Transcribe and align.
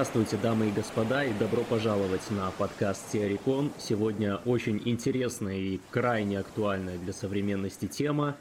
Здравствуйте, 0.00 0.38
дамы 0.38 0.68
и 0.68 0.72
господа, 0.72 1.24
и 1.24 1.32
добро 1.34 1.62
пожаловать 1.62 2.30
на 2.30 2.50
подкаст 2.52 3.12
Теорикон. 3.12 3.70
Сегодня 3.76 4.36
очень 4.46 4.80
интересная 4.86 5.56
и 5.56 5.78
крайне 5.90 6.38
актуальная 6.38 6.96
для 6.96 7.12
современности 7.12 7.84
тема. 7.84 8.34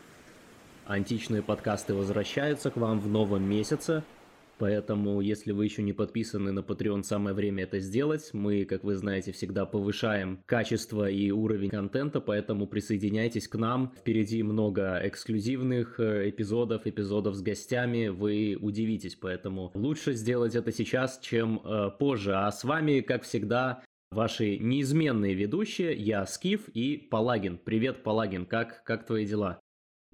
Античные 0.85 1.41
подкасты 1.41 1.94
возвращаются 1.94 2.72
к 2.72 2.77
вам 2.77 3.02
в 3.02 3.09
новом 3.09 3.44
месяце– 3.44 4.04
Поэтому, 4.59 5.22
если 5.22 5.54
вы 5.54 5.63
еще 5.63 5.81
не 5.81 5.94
подписаны 5.94 6.52
на 6.52 6.59
Patreon, 6.59 7.04
самое 7.04 7.34
время 7.34 7.63
это 7.63 7.80
сделать. 7.80 8.30
Мы, 8.34 8.66
как 8.66 8.84
вы 8.84 8.95
знаете, 8.95 9.32
всегда 9.32 9.66
повышаем 9.66 10.44
качество 10.45 11.09
и 11.09 11.32
уровень 11.32 11.70
контента, 11.70 12.20
поэтому 12.20 12.68
присоединяйтесь 12.68 13.48
к 13.48 13.55
нам. 13.55 13.94
Впереди 13.98 14.44
много 14.44 14.99
эксклюзивных 15.02 15.99
э, 16.02 16.30
эпизодов, 16.30 16.85
эпизодов 16.85 17.35
с 17.35 17.41
гостями. 17.41 18.09
Вы 18.09 18.58
удивитесь, 18.59 19.15
поэтому 19.15 19.71
лучше 19.74 20.13
сделать 20.13 20.55
это 20.55 20.74
сейчас, 20.74 21.20
чем 21.20 21.62
э, 21.63 21.91
позже. 21.98 22.35
А 22.35 22.52
с 22.52 22.65
вами, 22.65 22.99
как 22.99 23.24
всегда, 23.24 23.82
ваши 24.12 24.57
неизменные 24.57 25.35
ведущие, 25.35 25.93
я 25.93 26.26
Скиф 26.26 26.68
и 26.74 26.98
Палагин. 26.98 27.57
Привет, 27.57 28.04
Палагин, 28.04 28.46
как, 28.46 28.84
как 28.84 29.05
твои 29.05 29.26
дела? 29.26 29.62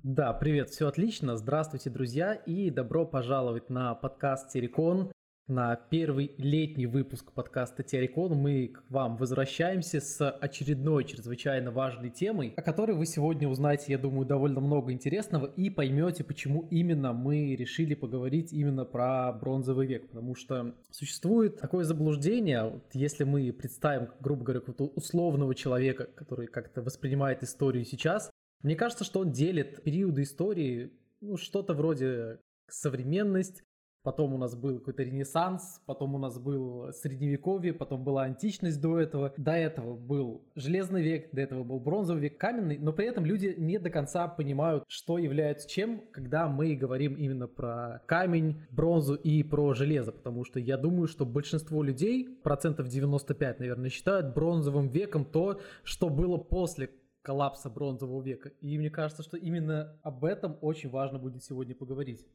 Да, 0.04 0.34
привет, 0.34 0.70
все 0.70 0.88
отлично. 0.88 1.36
Здравствуйте, 1.36 1.90
друзья, 1.90 2.36
и 2.36 2.70
добро 2.70 3.08
пожаловать 3.08 3.72
на 3.72 3.96
подкаст 3.96 4.52
Терекон, 4.52 5.12
на 5.48 5.76
первый 5.76 6.32
летний 6.38 6.86
выпуск 6.86 7.32
подкаста 7.32 7.82
Терекон. 7.82 8.34
Мы 8.34 8.68
к 8.68 8.84
вам 8.90 9.18
возвращаемся 9.18 10.02
с 10.02 10.30
очередной 10.30 11.06
чрезвычайно 11.06 11.72
важной 11.72 12.12
темой, 12.12 12.54
о 12.56 12.62
которой 12.62 12.96
вы 12.96 13.08
сегодня 13.08 13.48
узнаете, 13.48 13.94
я 13.94 13.98
думаю, 13.98 14.28
довольно 14.28 14.60
много 14.60 14.92
интересного 14.92 15.48
и 15.48 15.72
поймете, 15.72 16.24
почему 16.24 16.68
именно 16.70 17.12
мы 17.12 17.56
решили 17.56 17.96
поговорить 17.96 18.54
именно 18.54 18.86
про 18.86 19.34
бронзовый 19.34 19.88
век. 19.88 20.08
Потому 20.08 20.36
что 20.36 20.76
существует 20.92 21.60
такое 21.60 21.84
заблуждение, 21.84 22.64
вот 22.64 22.86
если 22.94 23.24
мы 23.24 23.52
представим, 23.52 24.10
грубо 24.20 24.44
говоря, 24.44 24.60
какого-то 24.60 24.86
условного 24.96 25.56
человека, 25.56 26.08
который 26.16 26.46
как-то 26.46 26.84
воспринимает 26.84 27.42
историю 27.42 27.86
сейчас, 27.86 28.30
мне 28.66 28.76
кажется, 28.76 29.04
что 29.04 29.20
он 29.20 29.32
делит 29.32 29.84
периоды 29.84 30.24
истории, 30.24 30.92
ну, 31.22 31.38
что-то 31.38 31.76
вроде 31.76 32.40
современность, 32.68 33.62
потом 34.02 34.34
у 34.34 34.40
нас 34.40 34.56
был 34.56 34.80
какой-то 34.80 35.04
ренессанс, 35.04 35.84
потом 35.86 36.16
у 36.16 36.18
нас 36.18 36.40
был 36.40 36.92
средневековье, 36.92 37.76
потом 37.76 38.04
была 38.04 38.24
античность 38.24 38.82
до 38.82 39.00
этого, 39.00 39.36
до 39.38 39.52
этого 39.52 39.96
был 39.96 40.48
железный 40.56 41.04
век, 41.04 41.30
до 41.32 41.42
этого 41.42 41.64
был 41.64 41.80
бронзовый 41.80 42.24
век, 42.24 42.40
каменный, 42.40 42.80
но 42.80 42.92
при 42.92 43.06
этом 43.06 43.24
люди 43.24 43.54
не 43.56 43.78
до 43.78 43.92
конца 43.92 44.28
понимают, 44.28 44.84
что 44.88 45.20
является 45.20 45.70
чем, 45.70 46.02
когда 46.12 46.48
мы 46.48 46.76
говорим 46.76 47.14
именно 47.14 47.48
про 47.48 48.02
камень, 48.08 48.64
бронзу 48.72 49.14
и 49.14 49.44
про 49.44 49.76
железо, 49.76 50.12
потому 50.12 50.44
что 50.44 50.60
я 50.60 50.78
думаю, 50.78 51.08
что 51.08 51.24
большинство 51.24 51.84
людей, 51.84 52.40
процентов 52.42 52.88
95, 52.88 53.60
наверное, 53.60 53.92
считают 53.92 54.34
бронзовым 54.34 54.88
веком 54.88 55.24
то, 55.24 55.62
что 55.84 56.10
было 56.10 56.38
после 56.38 56.90
коллапса 57.26 57.70
бронзового 57.70 58.22
века. 58.22 58.50
И 58.62 58.78
мне 58.78 58.90
кажется, 58.90 59.24
что 59.24 59.36
именно 59.36 60.00
об 60.04 60.24
этом 60.24 60.58
очень 60.62 60.90
важно 60.90 61.18
будет 61.18 61.44
сегодня 61.44 61.76
поговорить. 61.76 62.26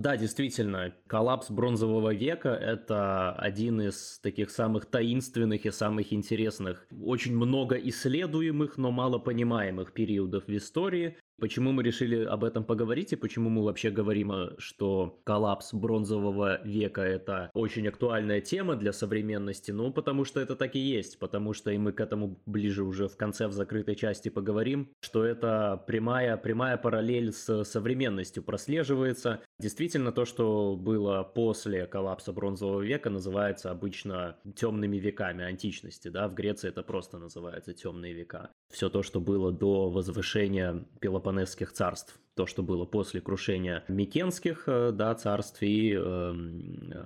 Да, 0.00 0.16
действительно, 0.16 0.92
коллапс 1.06 1.48
бронзового 1.48 2.12
века– 2.12 2.48
это 2.60 3.32
один 3.34 3.80
из 3.80 4.18
таких 4.18 4.50
самых 4.50 4.86
таинственных 4.86 5.64
и 5.64 5.70
самых 5.70 6.12
интересных, 6.12 6.88
очень 6.90 7.36
много 7.36 7.76
исследуемых, 7.76 8.78
но 8.78 8.90
мало 8.90 9.20
понимаемых 9.20 9.92
периодов 9.92 10.48
в 10.48 10.56
истории. 10.56 11.16
Почему 11.42 11.72
мы 11.72 11.82
решили 11.82 12.24
об 12.24 12.44
этом 12.44 12.62
поговорить 12.62 13.12
и 13.12 13.16
почему 13.16 13.50
мы 13.50 13.64
вообще 13.64 13.90
говорим, 13.90 14.30
э, 14.30 14.50
что 14.58 15.18
коллапс 15.24 15.74
бронзового 15.74 16.62
века– 16.62 17.00
это 17.02 17.50
очень 17.52 17.88
актуальная 17.88 18.40
тема 18.40 18.76
для 18.76 18.92
современности? 18.92 19.72
Ну, 19.72 19.92
потому 19.92 20.24
что 20.24 20.38
это 20.38 20.54
так 20.54 20.76
и 20.76 20.78
есть, 20.78 21.18
потому 21.18 21.52
что 21.52 21.72
и 21.72 21.78
мы 21.78 21.90
к 21.90 22.00
этому 22.00 22.40
ближе 22.46 22.84
уже 22.84 23.08
в 23.08 23.16
конце, 23.16 23.48
в 23.48 23.52
закрытой 23.52 23.96
части 23.96 24.28
поговорим, 24.28 24.92
что 25.00 25.24
это 25.24 25.82
прямая, 25.84 26.36
прямая 26.36 26.76
параллель 26.76 27.32
с 27.32 27.64
современностью 27.64 28.44
прослеживается. 28.44 29.40
Действительно, 29.58 30.12
то, 30.12 30.24
что 30.24 30.76
было 30.76 31.24
после 31.24 31.88
коллапса 31.88 32.32
бронзового 32.32 32.82
века, 32.82 33.10
называется 33.10 33.72
обычно 33.72 34.36
темными 34.54 34.96
веками 34.96 35.42
античности, 35.42 36.06
да, 36.06 36.28
в 36.28 36.34
Греции 36.34 36.68
это 36.68 36.84
просто 36.84 37.18
называется 37.18 37.74
темные 37.74 38.12
века. 38.12 38.50
Все 38.72 38.88
то, 38.88 39.02
что 39.02 39.20
было 39.20 39.52
до 39.52 39.90
возвышения 39.90 40.84
Пелопонесских 41.00 41.72
царств, 41.72 42.18
то, 42.34 42.46
что 42.46 42.62
было 42.62 42.86
после 42.86 43.20
крушения 43.20 43.84
Микенских 43.88 44.64
э, 44.66 44.92
да, 44.92 45.14
царств 45.14 45.62
и 45.62 45.92
э, 45.92 46.32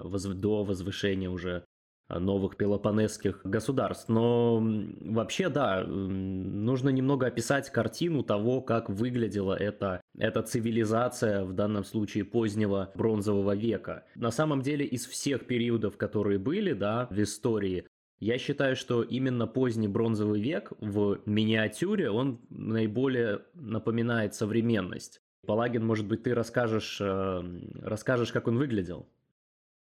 воз, 0.03 0.25
до 0.25 0.63
возвышения 0.63 1.29
уже 1.29 1.65
новых 2.09 2.57
пелопонесских 2.57 3.41
государств. 3.45 4.09
Но 4.09 4.63
вообще, 5.01 5.49
да, 5.49 5.85
нужно 5.85 6.91
немного 6.91 7.27
описать 7.27 7.71
картину 7.71 8.23
того, 8.23 8.61
как 8.61 8.89
выглядела 8.89 9.55
эта, 9.55 10.01
эта 10.17 10.43
цивилизация, 10.43 11.45
в 11.45 11.53
данном 11.53 11.85
случае 11.85 12.25
позднего 12.25 12.93
бронзового 12.95 13.57
века. 13.57 14.05
На 14.15 14.31
самом 14.31 14.63
деле, 14.63 14.85
из 14.85 15.07
всех 15.07 15.47
периодов, 15.47 15.97
которые 15.97 16.39
были 16.39 16.73
да, 16.73 17.09
в 17.11 17.21
истории, 17.21 17.87
я 18.19 18.39
считаю, 18.39 18.77
что 18.77 19.03
именно 19.03 19.47
поздний 19.47 19.89
бронзовый 19.89 20.41
век 20.41 20.73
в 20.81 21.21
миниатюре, 21.27 22.11
он 22.11 22.41
наиболее 22.49 23.43
напоминает 23.55 24.35
современность. 24.35 25.21
Палагин, 25.47 25.85
может 25.85 26.07
быть, 26.07 26.23
ты 26.23 26.35
расскажешь, 26.35 27.01
э, 27.01 27.43
расскажешь, 27.83 28.33
как 28.33 28.49
он 28.49 28.59
выглядел? 28.59 29.07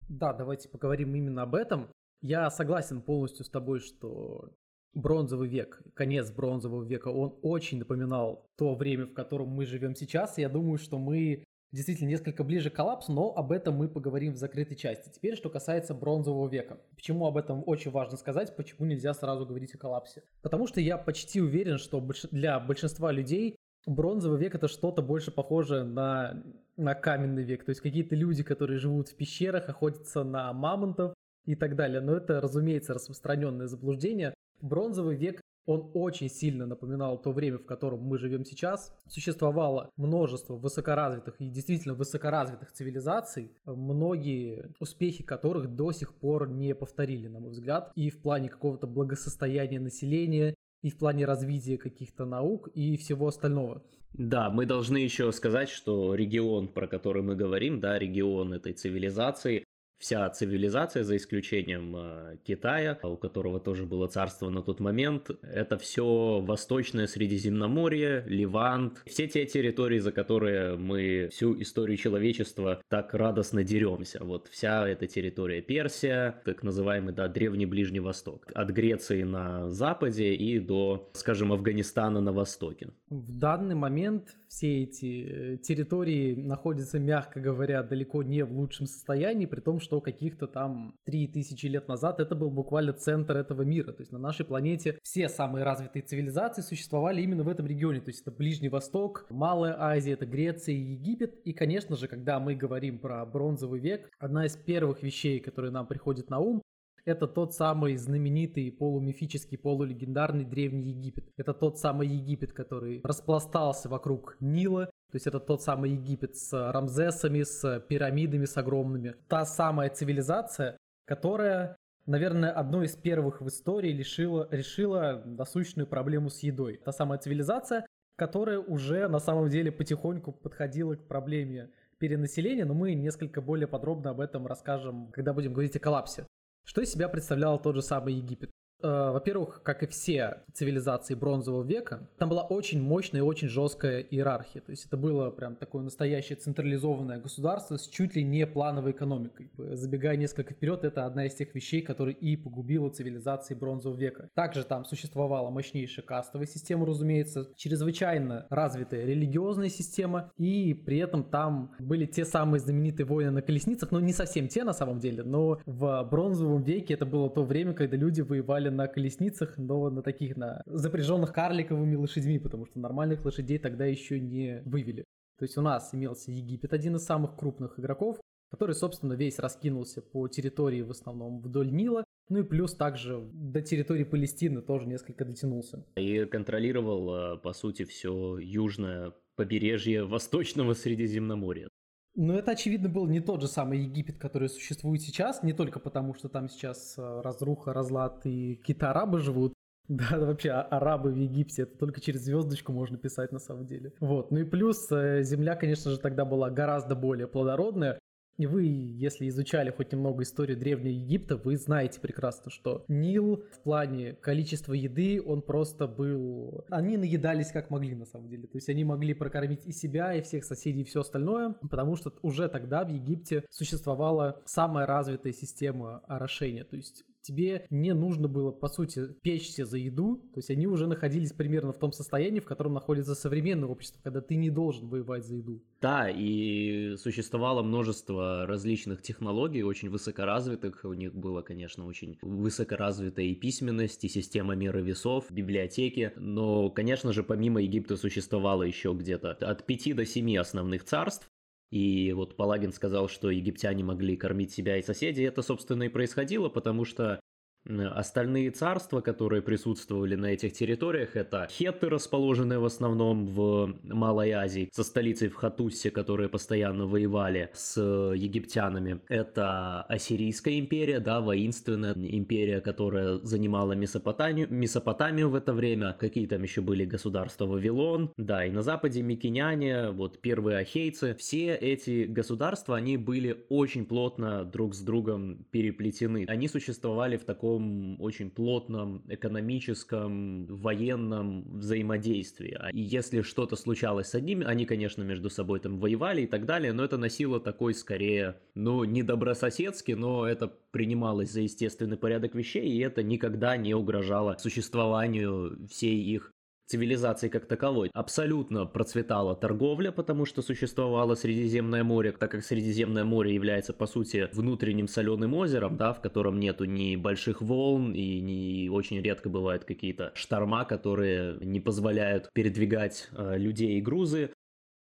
Да, 0.09 0.33
давайте 0.33 0.69
поговорим 0.69 1.15
именно 1.15 1.43
об 1.43 1.55
этом. 1.55 1.89
Я 2.21 2.49
согласен 2.49 3.01
полностью 3.01 3.45
с 3.45 3.49
тобой, 3.49 3.79
что 3.79 4.51
бронзовый 4.93 5.49
век, 5.49 5.81
конец 5.93 6.31
бронзового 6.31 6.83
века, 6.83 7.09
он 7.09 7.37
очень 7.41 7.79
напоминал 7.79 8.47
то 8.57 8.75
время, 8.75 9.05
в 9.05 9.13
котором 9.13 9.49
мы 9.49 9.65
живем 9.65 9.95
сейчас. 9.95 10.37
Я 10.37 10.49
думаю, 10.49 10.77
что 10.77 10.97
мы 10.97 11.43
действительно 11.73 12.09
несколько 12.09 12.43
ближе 12.43 12.69
к 12.69 12.75
коллапсу, 12.75 13.11
но 13.11 13.33
об 13.35 13.51
этом 13.51 13.75
мы 13.75 13.89
поговорим 13.89 14.33
в 14.33 14.37
закрытой 14.37 14.75
части. 14.75 15.09
Теперь, 15.09 15.35
что 15.35 15.49
касается 15.49 15.93
бронзового 15.93 16.47
века. 16.47 16.77
Почему 16.95 17.25
об 17.25 17.35
этом 17.35 17.63
очень 17.65 17.91
важно 17.91 18.15
сказать, 18.15 18.55
почему 18.55 18.85
нельзя 18.85 19.13
сразу 19.13 19.45
говорить 19.45 19.73
о 19.73 19.77
коллапсе? 19.77 20.23
Потому 20.41 20.67
что 20.67 20.79
я 20.79 20.97
почти 20.97 21.41
уверен, 21.41 21.79
что 21.79 22.07
для 22.31 22.59
большинства 22.59 23.11
людей 23.11 23.57
бронзовый 23.85 24.39
век 24.39 24.55
это 24.55 24.67
что-то 24.67 25.01
больше 25.01 25.31
похожее 25.31 25.83
на, 25.83 26.43
на 26.77 26.93
каменный 26.93 27.43
век. 27.43 27.65
То 27.65 27.71
есть 27.71 27.81
какие-то 27.81 28.15
люди, 28.15 28.43
которые 28.43 28.77
живут 28.77 29.09
в 29.09 29.15
пещерах, 29.15 29.67
охотятся 29.67 30.23
на 30.23 30.53
мамонтов 30.53 31.13
и 31.45 31.55
так 31.55 31.75
далее. 31.75 32.01
Но 32.01 32.15
это, 32.15 32.39
разумеется, 32.39 32.93
распространенное 32.93 33.67
заблуждение. 33.67 34.33
Бронзовый 34.61 35.17
век 35.17 35.41
он 35.65 35.91
очень 35.93 36.29
сильно 36.29 36.65
напоминал 36.65 37.21
то 37.21 37.31
время, 37.31 37.57
в 37.57 37.65
котором 37.65 38.01
мы 38.01 38.17
живем 38.17 38.45
сейчас. 38.45 38.93
Существовало 39.07 39.89
множество 39.97 40.55
высокоразвитых 40.55 41.35
и 41.39 41.49
действительно 41.49 41.93
высокоразвитых 41.93 42.71
цивилизаций, 42.71 43.51
многие 43.65 44.73
успехи 44.79 45.23
которых 45.23 45.75
до 45.75 45.91
сих 45.91 46.13
пор 46.13 46.49
не 46.49 46.75
повторили, 46.75 47.27
на 47.27 47.39
мой 47.39 47.51
взгляд, 47.51 47.91
и 47.95 48.09
в 48.09 48.21
плане 48.21 48.49
какого-то 48.49 48.87
благосостояния 48.87 49.79
населения, 49.79 50.55
и 50.81 50.89
в 50.89 50.97
плане 50.97 51.25
развития 51.25 51.77
каких-то 51.77 52.25
наук 52.25 52.67
и 52.73 52.97
всего 52.97 53.27
остального. 53.27 53.83
Да, 54.13 54.51
мы 54.51 54.65
должны 54.65 54.97
еще 54.97 55.31
сказать, 55.31 55.69
что 55.69 56.13
регион, 56.13 56.67
про 56.67 56.87
который 56.87 57.23
мы 57.23 57.35
говорим, 57.35 57.79
да, 57.79 57.97
регион 57.97 58.53
этой 58.53 58.73
цивилизации, 58.73 59.63
вся 59.99 60.29
цивилизация, 60.29 61.03
за 61.03 61.15
исключением 61.15 61.95
э, 61.95 62.37
Китая, 62.43 62.99
у 63.03 63.15
которого 63.15 63.59
тоже 63.59 63.85
было 63.85 64.07
царство 64.07 64.49
на 64.49 64.61
тот 64.61 64.79
момент, 64.79 65.29
это 65.41 65.77
все 65.77 66.39
Восточное 66.41 67.07
Средиземноморье, 67.07 68.23
Ливант, 68.27 69.01
все 69.05 69.27
те 69.27 69.45
территории, 69.45 69.99
за 69.99 70.11
которые 70.11 70.75
мы 70.75 71.29
всю 71.31 71.59
историю 71.61 71.97
человечества 71.97 72.81
так 72.89 73.13
радостно 73.13 73.63
деремся. 73.63 74.23
Вот 74.23 74.47
вся 74.47 74.87
эта 74.87 75.07
территория 75.07 75.61
Персия, 75.61 76.41
так 76.45 76.63
называемый, 76.63 77.13
да, 77.13 77.27
Древний 77.27 77.65
Ближний 77.65 77.99
Восток. 77.99 78.51
От 78.53 78.69
Греции 78.71 79.23
на 79.23 79.69
западе 79.69 80.33
и 80.33 80.59
до, 80.59 81.09
скажем, 81.13 81.51
Афганистана 81.53 82.21
на 82.21 82.33
востоке. 82.33 82.89
В 83.09 83.31
данный 83.31 83.75
момент 83.75 84.35
все 84.47 84.83
эти 84.83 85.53
э, 85.53 85.57
территории 85.57 86.35
находятся, 86.35 86.99
мягко 86.99 87.39
говоря, 87.39 87.81
далеко 87.81 88.21
не 88.21 88.43
в 88.43 88.51
лучшем 88.51 88.85
состоянии, 88.85 89.47
при 89.47 89.61
том, 89.61 89.79
что 89.79 89.92
каких-то 90.01 90.47
там 90.47 90.95
3000 91.05 91.65
лет 91.67 91.87
назад 91.87 92.19
это 92.19 92.35
был 92.35 92.49
буквально 92.49 92.93
центр 92.93 93.37
этого 93.37 93.63
мира. 93.63 93.91
То 93.91 94.01
есть 94.01 94.11
на 94.11 94.19
нашей 94.19 94.45
планете 94.45 94.99
все 95.03 95.29
самые 95.29 95.63
развитые 95.63 96.03
цивилизации 96.03 96.61
существовали 96.61 97.21
именно 97.21 97.43
в 97.43 97.49
этом 97.49 97.65
регионе. 97.65 98.01
То 98.01 98.09
есть 98.09 98.21
это 98.21 98.31
Ближний 98.31 98.69
Восток, 98.69 99.25
Малая 99.29 99.75
Азия, 99.79 100.13
это 100.13 100.25
Греция 100.25 100.75
и 100.75 100.93
Египет. 100.93 101.35
И, 101.45 101.53
конечно 101.53 101.95
же, 101.95 102.07
когда 102.07 102.39
мы 102.39 102.55
говорим 102.55 102.99
про 102.99 103.25
бронзовый 103.25 103.79
век, 103.79 104.09
одна 104.19 104.45
из 104.45 104.55
первых 104.55 105.03
вещей, 105.03 105.39
которые 105.39 105.71
нам 105.71 105.87
приходит 105.87 106.29
на 106.29 106.39
ум, 106.39 106.61
это 107.05 107.27
тот 107.27 107.53
самый 107.53 107.95
знаменитый 107.97 108.71
полумифический, 108.71 109.57
полулегендарный 109.57 110.45
Древний 110.45 110.91
Египет. 110.91 111.25
Это 111.37 111.53
тот 111.53 111.77
самый 111.77 112.07
Египет, 112.07 112.53
который 112.53 113.01
распластался 113.03 113.89
вокруг 113.89 114.37
Нила, 114.39 114.85
то 114.85 115.15
есть 115.15 115.27
это 115.27 115.39
тот 115.39 115.61
самый 115.61 115.91
Египет 115.91 116.35
с 116.35 116.71
Рамзесами, 116.71 117.43
с 117.43 117.79
пирамидами, 117.81 118.45
с 118.45 118.57
огромными. 118.57 119.15
Та 119.27 119.45
самая 119.45 119.89
цивилизация, 119.89 120.77
которая, 121.05 121.75
наверное, 122.05 122.51
одной 122.51 122.85
из 122.85 122.95
первых 122.95 123.41
в 123.41 123.47
истории 123.47 123.91
решила, 123.91 124.47
решила 124.49 125.21
насущную 125.25 125.87
проблему 125.87 126.29
с 126.29 126.39
едой. 126.39 126.79
Та 126.83 126.91
самая 126.91 127.19
цивилизация, 127.19 127.85
которая 128.15 128.59
уже 128.59 129.07
на 129.07 129.19
самом 129.19 129.49
деле 129.49 129.71
потихоньку 129.71 130.31
подходила 130.31 130.95
к 130.95 131.07
проблеме 131.07 131.69
перенаселения, 131.99 132.65
но 132.65 132.73
мы 132.73 132.93
несколько 132.95 133.41
более 133.41 133.67
подробно 133.67 134.11
об 134.11 134.19
этом 134.19 134.47
расскажем, 134.47 135.11
когда 135.11 135.33
будем 135.33 135.53
говорить 135.53 135.75
о 135.75 135.79
коллапсе. 135.79 136.25
Что 136.65 136.81
из 136.81 136.91
себя 136.91 137.09
представлял 137.09 137.61
тот 137.61 137.75
же 137.75 137.81
самый 137.81 138.13
Египет? 138.13 138.51
Э, 138.83 139.11
во-первых, 139.11 139.61
как 139.63 139.81
и 139.81 139.87
все 139.87 140.41
цивилизации 140.51 141.15
бронзового 141.15 141.63
века, 141.63 142.09
там 142.17 142.29
была 142.29 142.43
очень 142.43 142.81
мощная 142.81 143.21
и 143.21 143.23
очень 143.23 143.47
жесткая 143.47 144.01
иерархия. 144.01 144.61
То 144.61 144.71
есть 144.71 144.85
это 144.85 144.97
было 144.97 145.29
прям 145.31 145.55
такое 145.55 145.83
настоящее 145.83 146.35
централизованное 146.35 147.19
государство 147.19 147.77
с 147.77 147.87
чуть 147.87 148.15
ли 148.15 148.23
не 148.23 148.45
плановой 148.45 148.91
экономикой. 148.91 149.51
Забегая 149.57 150.17
несколько 150.17 150.53
вперед, 150.53 150.83
это 150.83 151.05
одна 151.05 151.25
из 151.25 151.33
тех 151.33 151.55
вещей, 151.55 151.81
которые 151.81 152.15
и 152.15 152.35
погубила 152.35 152.89
цивилизации 152.89 153.53
бронзового 153.53 153.97
века. 153.97 154.29
Также 154.33 154.65
там 154.65 154.83
существовала 154.83 155.49
мощнейшая 155.49 156.05
кастовая 156.05 156.47
система, 156.47 156.85
разумеется, 156.85 157.49
чрезвычайно 157.55 158.47
развитая 158.49 159.05
религиозная 159.05 159.69
система, 159.69 160.31
и 160.37 160.73
при 160.73 160.97
этом 160.97 161.23
там 161.23 161.73
были 161.79 162.05
те 162.05 162.25
самые 162.25 162.59
знаменитые 162.59 163.05
войны 163.05 163.31
на 163.31 163.41
колесницах, 163.41 163.91
но 163.91 164.01
не 164.01 164.11
совсем 164.11 164.49
те 164.49 164.65
на 164.65 164.73
самом 164.73 164.99
деле, 164.99 165.23
но 165.23 165.61
в 165.65 166.07
бронзовом 166.11 166.63
веке 166.63 166.95
это 166.95 167.05
было 167.05 167.29
то 167.29 167.43
время, 167.43 167.73
когда 167.73 167.95
люди 167.95 168.19
воевали 168.19 168.72
на 168.73 168.87
колесницах, 168.87 169.57
но 169.57 169.89
на 169.89 170.01
таких, 170.01 170.35
на 170.35 170.61
запряженных 170.65 171.33
карликовыми 171.33 171.95
лошадьми, 171.95 172.39
потому 172.39 172.65
что 172.65 172.79
нормальных 172.79 173.23
лошадей 173.23 173.59
тогда 173.59 173.85
еще 173.85 174.19
не 174.19 174.61
вывели. 174.65 175.05
То 175.37 175.45
есть 175.45 175.57
у 175.57 175.61
нас 175.61 175.93
имелся 175.93 176.31
Египет, 176.31 176.73
один 176.73 176.95
из 176.95 177.05
самых 177.05 177.35
крупных 177.35 177.79
игроков, 177.79 178.19
который, 178.51 178.75
собственно, 178.75 179.13
весь 179.13 179.39
раскинулся 179.39 180.01
по 180.01 180.27
территории 180.27 180.81
в 180.81 180.91
основном 180.91 181.41
вдоль 181.41 181.71
Нила, 181.71 182.03
ну 182.29 182.39
и 182.39 182.43
плюс 182.43 182.75
также 182.75 183.19
до 183.33 183.61
территории 183.61 184.03
Палестины 184.03 184.61
тоже 184.61 184.87
несколько 184.87 185.25
дотянулся. 185.25 185.85
И 185.95 186.25
контролировал, 186.25 187.35
э, 187.35 187.37
по 187.39 187.53
сути, 187.53 187.83
все 187.83 188.37
южное 188.37 189.13
побережье 189.35 190.05
Восточного 190.05 190.73
Средиземноморья. 190.73 191.67
Но 192.15 192.37
это, 192.37 192.51
очевидно, 192.51 192.89
был 192.89 193.07
не 193.07 193.19
тот 193.19 193.41
же 193.41 193.47
самый 193.47 193.79
Египет, 193.79 194.19
который 194.19 194.47
существует 194.47 195.01
сейчас, 195.01 195.41
не 195.41 195.53
только 195.53 195.79
потому, 195.79 196.13
что 196.13 196.29
там 196.29 196.47
сейчас 196.47 196.95
э, 196.97 197.21
разруха, 197.21 197.73
разлад 197.73 198.25
и 198.25 198.55
какие-то 198.55 198.91
арабы 198.91 199.19
живут, 199.19 199.53
да, 199.87 200.19
вообще 200.19 200.51
а, 200.51 200.61
арабы 200.61 201.11
в 201.11 201.15
Египте, 201.15 201.63
это 201.63 201.75
только 201.77 202.01
через 202.01 202.21
звездочку 202.21 202.71
можно 202.71 202.97
писать 202.97 203.31
на 203.31 203.39
самом 203.39 203.65
деле. 203.65 203.93
Вот, 203.99 204.29
ну 204.31 204.39
и 204.39 204.43
плюс 204.43 204.91
э, 204.91 205.23
земля, 205.23 205.55
конечно 205.55 205.89
же, 205.89 205.97
тогда 205.99 206.23
была 206.23 206.51
гораздо 206.51 206.95
более 206.95 207.27
плодородная, 207.27 207.99
вы, 208.37 208.63
если 208.63 209.27
изучали 209.29 209.69
хоть 209.69 209.91
немного 209.91 210.23
историю 210.23 210.57
Древнего 210.57 210.93
Египта, 210.93 211.37
вы 211.37 211.55
знаете 211.57 211.99
прекрасно, 211.99 212.49
что 212.49 212.83
Нил 212.87 213.43
в 213.51 213.59
плане 213.61 214.13
количества 214.13 214.73
еды, 214.73 215.21
он 215.23 215.41
просто 215.41 215.87
был... 215.87 216.65
Они 216.69 216.97
наедались 216.97 217.51
как 217.51 217.69
могли 217.69 217.95
на 217.95 218.05
самом 218.05 218.29
деле. 218.29 218.47
То 218.47 218.57
есть 218.57 218.69
они 218.69 218.83
могли 218.83 219.13
прокормить 219.13 219.65
и 219.65 219.71
себя, 219.71 220.13
и 220.13 220.21
всех 220.21 220.45
соседей, 220.45 220.81
и 220.81 220.85
все 220.85 221.01
остальное, 221.01 221.55
потому 221.69 221.95
что 221.95 222.13
уже 222.21 222.49
тогда 222.49 222.83
в 222.83 222.89
Египте 222.89 223.45
существовала 223.49 224.41
самая 224.45 224.85
развитая 224.85 225.33
система 225.33 225.99
орошения. 226.07 226.63
То 226.63 226.75
есть 226.75 227.05
тебе 227.23 227.65
не 227.69 227.93
нужно 227.93 228.27
было, 228.27 228.51
по 228.51 228.67
сути, 228.67 229.07
печься 229.21 229.65
за 229.65 229.77
еду, 229.77 230.17
то 230.33 230.39
есть 230.39 230.49
они 230.49 230.67
уже 230.67 230.87
находились 230.87 231.33
примерно 231.33 231.73
в 231.73 231.79
том 231.79 231.91
состоянии, 231.91 232.39
в 232.39 232.45
котором 232.45 232.73
находится 232.73 233.15
современное 233.15 233.69
общество, 233.69 233.99
когда 234.03 234.21
ты 234.21 234.35
не 234.35 234.49
должен 234.49 234.87
воевать 234.87 235.25
за 235.25 235.35
еду. 235.35 235.63
Да, 235.81 236.09
и 236.09 236.95
существовало 236.97 237.63
множество 237.63 238.45
различных 238.45 239.01
технологий, 239.01 239.63
очень 239.63 239.89
высокоразвитых, 239.89 240.81
у 240.83 240.93
них 240.93 241.15
было, 241.15 241.41
конечно, 241.41 241.85
очень 241.85 242.17
высокоразвитая 242.21 243.25
и 243.25 243.35
письменность, 243.35 244.03
и 244.03 244.09
система 244.09 244.55
меры 244.55 244.81
весов, 244.81 245.31
библиотеки, 245.31 246.11
но, 246.15 246.69
конечно 246.69 247.13
же, 247.13 247.23
помимо 247.23 247.61
Египта 247.61 247.97
существовало 247.97 248.63
еще 248.63 248.93
где-то 248.93 249.31
от 249.31 249.65
пяти 249.65 249.93
до 249.93 250.05
семи 250.05 250.37
основных 250.37 250.83
царств, 250.83 251.29
и 251.73 252.13
вот 252.13 252.35
Палагин 252.35 252.71
сказал, 252.71 253.09
что 253.09 253.31
египтяне 253.31 253.83
могли 253.83 254.15
кормить 254.15 254.51
себя 254.51 254.77
и 254.77 254.83
соседей. 254.83 255.23
Это, 255.23 255.41
собственно, 255.41 255.81
и 255.81 255.89
происходило, 255.89 256.47
потому 256.47 256.85
что 256.85 257.19
Остальные 257.65 258.51
царства, 258.51 258.99
которые 258.99 259.41
присутствовали 259.41 260.15
на 260.15 260.27
этих 260.27 260.53
территориях, 260.53 261.15
это 261.15 261.47
хетты, 261.49 261.89
расположенные 261.89 262.59
в 262.59 262.65
основном 262.65 263.25
в 263.27 263.73
Малой 263.83 264.31
Азии, 264.31 264.69
со 264.73 264.83
столицей 264.83 265.29
в 265.29 265.35
Хатуссе, 265.35 265.89
которые 265.89 266.27
постоянно 266.27 266.85
воевали 266.85 267.49
с 267.53 267.79
египтянами. 267.81 268.99
Это 269.07 269.83
Ассирийская 269.83 270.59
империя, 270.59 270.99
да, 270.99 271.21
воинственная 271.21 271.93
империя, 271.93 272.59
которая 272.59 273.19
занимала 273.19 273.73
Месопотамию, 273.73 274.47
Месопотамию 274.51 275.29
в 275.29 275.35
это 275.35 275.53
время. 275.53 275.95
Какие 275.97 276.27
там 276.27 276.43
еще 276.43 276.61
были 276.61 276.83
государства? 276.83 277.45
Вавилон, 277.45 278.11
да, 278.17 278.45
и 278.45 278.51
на 278.51 278.61
западе 278.61 279.01
Микиняне, 279.01 279.89
вот 279.91 280.19
первые 280.19 280.57
ахейцы. 280.57 281.15
Все 281.15 281.55
эти 281.55 282.03
государства, 282.03 282.75
они 282.75 282.97
были 282.97 283.45
очень 283.47 283.85
плотно 283.85 284.43
друг 284.43 284.75
с 284.75 284.81
другом 284.81 285.45
переплетены. 285.51 286.25
Они 286.27 286.49
существовали 286.49 287.15
в 287.15 287.23
таком 287.23 287.52
таком 287.53 288.01
очень 288.01 288.29
плотном 288.29 289.03
экономическом, 289.07 290.45
военном 290.45 291.43
взаимодействии. 291.59 292.57
А 292.59 292.69
и 292.71 292.81
если 292.81 293.21
что-то 293.21 293.55
случалось 293.55 294.07
с 294.07 294.15
одними, 294.15 294.45
они, 294.45 294.65
конечно, 294.65 295.03
между 295.03 295.29
собой 295.29 295.59
там 295.59 295.79
воевали 295.79 296.23
и 296.23 296.27
так 296.27 296.45
далее, 296.45 296.73
но 296.73 296.83
это 296.83 296.97
носило 296.97 297.39
такой 297.39 297.73
скорее, 297.73 298.37
ну, 298.55 298.83
не 298.83 299.03
добрососедский, 299.03 299.95
но 299.95 300.27
это 300.27 300.51
принималось 300.71 301.31
за 301.31 301.41
естественный 301.41 301.97
порядок 301.97 302.35
вещей, 302.35 302.67
и 302.69 302.79
это 302.79 303.03
никогда 303.03 303.57
не 303.57 303.73
угрожало 303.73 304.35
существованию 304.39 305.67
всей 305.69 306.01
их 306.01 306.32
цивилизации 306.67 307.29
как 307.29 307.45
таковой. 307.45 307.89
Абсолютно 307.93 308.65
процветала 308.65 309.35
торговля, 309.35 309.91
потому 309.91 310.25
что 310.25 310.41
существовало 310.41 311.15
Средиземное 311.15 311.83
море, 311.83 312.11
так 312.11 312.31
как 312.31 312.43
Средиземное 312.43 313.03
море 313.03 313.33
является, 313.33 313.73
по 313.73 313.85
сути, 313.85 314.29
внутренним 314.33 314.87
соленым 314.87 315.33
озером, 315.33 315.77
да, 315.77 315.93
в 315.93 316.01
котором 316.01 316.39
нету 316.39 316.65
ни 316.65 316.95
больших 316.95 317.41
волн 317.41 317.93
и 317.93 318.19
не 318.19 318.69
очень 318.69 319.01
редко 319.01 319.29
бывают 319.29 319.65
какие-то 319.65 320.11
шторма, 320.15 320.65
которые 320.65 321.37
не 321.41 321.59
позволяют 321.59 322.29
передвигать 322.33 323.09
э, 323.11 323.37
людей 323.37 323.77
и 323.77 323.81
грузы. 323.81 324.31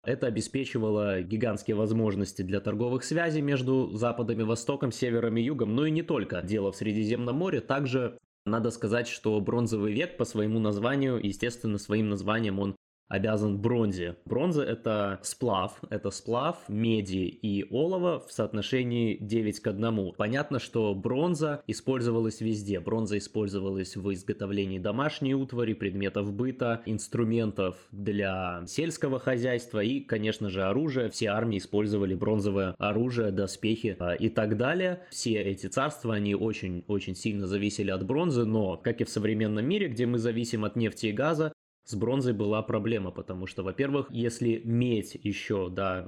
Это 0.05 0.27
обеспечивало 0.27 1.24
гигантские 1.24 1.75
возможности 1.75 2.44
для 2.44 2.62
торговых 2.62 3.03
связей 3.03 3.41
между 3.41 3.89
Западом 3.96 4.39
и 4.39 4.44
Востоком, 4.44 4.91
Севером 4.91 5.38
и 5.38 5.41
Югом, 5.41 5.75
но 5.75 5.88
и 5.88 5.91
не 5.91 6.03
только. 6.03 6.44
Дело 6.44 6.72
в 6.72 6.75
Средиземном 6.75 7.36
море 7.36 7.60
также 7.60 8.20
надо 8.46 8.72
сказать, 8.72 9.08
что 9.08 9.40
бронзовый 9.42 9.94
век 9.94 10.18
по 10.18 10.25
своему 10.25 10.60
названию, 10.60 11.20
естественно, 11.22 11.78
своим 11.78 12.10
названием 12.10 12.60
он 12.60 12.75
обязан 13.08 13.58
бронзе. 13.58 14.18
Бронза 14.26 14.64
это 14.64 15.20
сплав, 15.24 15.80
это 15.90 16.10
сплав 16.12 16.58
меди 16.68 17.28
и 17.28 17.66
олова 17.70 18.20
в 18.20 18.32
соотношении 18.32 19.18
9 19.20 19.60
к 19.60 19.68
1. 19.68 20.14
Понятно, 20.18 20.60
что 20.60 20.94
бронза 20.96 21.64
использовалась 21.68 22.42
везде. 22.42 22.80
Бронза 22.80 23.18
использовалась 23.18 23.96
в 23.96 24.14
изготовлении 24.14 24.80
домашней 24.80 25.36
утвари, 25.36 25.74
предметов 25.74 26.34
быта, 26.34 26.82
инструментов 26.86 27.78
для 27.92 28.64
сельского 28.68 29.20
хозяйства 29.20 29.82
и, 29.84 30.00
конечно 30.00 30.50
же, 30.50 30.64
оружия. 30.64 31.10
Все 31.10 31.28
армии 31.28 31.58
использовали 31.58 32.16
бронзовое 32.16 32.76
оружие, 32.78 33.32
доспехи 33.32 33.96
а, 34.00 34.14
и 34.14 34.30
так 34.30 34.58
далее. 34.58 35.04
Все 35.10 35.42
эти 35.42 35.68
царства, 35.68 36.16
они 36.16 36.36
очень-очень 36.36 37.16
сильно 37.16 37.48
зависели 37.48 37.92
от 37.92 38.06
бронзы, 38.06 38.46
но, 38.46 38.78
как 38.78 39.02
и 39.02 39.04
в 39.04 39.10
современном 39.10 39.66
мире, 39.66 39.88
где 39.88 40.06
мы 40.06 40.18
зависим 40.18 40.66
от 40.66 40.76
нефти 40.76 41.08
и 41.08 41.12
газа, 41.12 41.54
с 41.86 41.96
бронзой 41.96 42.34
была 42.34 42.62
проблема, 42.63 43.12
потому 43.12 43.46
что, 43.46 43.63
во-первых, 43.63 44.08
если 44.10 44.60
медь 44.63 45.18
еще, 45.22 45.70
да, 45.70 46.08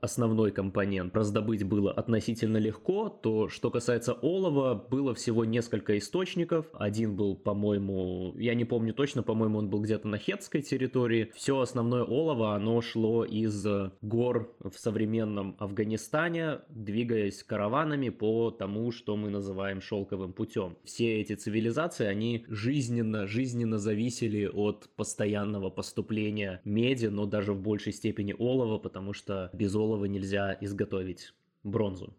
основной 0.00 0.50
компонент 0.50 1.14
раздобыть 1.14 1.62
было 1.64 1.92
относительно 1.92 2.56
легко, 2.56 3.10
то 3.10 3.48
что 3.48 3.70
касается 3.70 4.14
олова, 4.14 4.74
было 4.74 5.14
всего 5.14 5.44
несколько 5.44 5.98
источников. 5.98 6.66
Один 6.72 7.16
был, 7.16 7.36
по-моему, 7.36 8.34
я 8.38 8.54
не 8.54 8.64
помню 8.64 8.94
точно, 8.94 9.22
по-моему, 9.22 9.58
он 9.58 9.68
был 9.68 9.82
где-то 9.82 10.08
на 10.08 10.16
хетской 10.16 10.62
территории. 10.62 11.30
Все 11.34 11.60
основное 11.60 12.02
олово, 12.02 12.54
оно 12.54 12.80
шло 12.80 13.24
из 13.26 13.66
гор 14.00 14.56
в 14.60 14.72
современном 14.78 15.56
Афганистане, 15.58 16.60
двигаясь 16.70 17.42
караванами 17.42 18.08
по 18.08 18.50
тому, 18.50 18.90
что 18.90 19.16
мы 19.16 19.28
называем 19.28 19.82
шелковым 19.82 20.32
путем. 20.32 20.76
Все 20.84 21.20
эти 21.20 21.34
цивилизации, 21.34 22.06
они 22.06 22.46
жизненно, 22.48 23.26
жизненно 23.26 23.78
зависели 23.78 24.46
от 24.46 24.88
постоянного 24.96 25.70
поступления 25.70 26.60
меди, 26.64 27.06
но 27.06 27.26
даже 27.26 27.52
в 27.52 27.60
большей 27.60 27.92
степени 27.92 28.34
олова, 28.38 28.78
потому 28.78 29.12
что 29.12 29.50
без 29.52 29.74
олова 29.74 30.04
нельзя 30.06 30.56
изготовить 30.60 31.34
бронзу. 31.62 32.14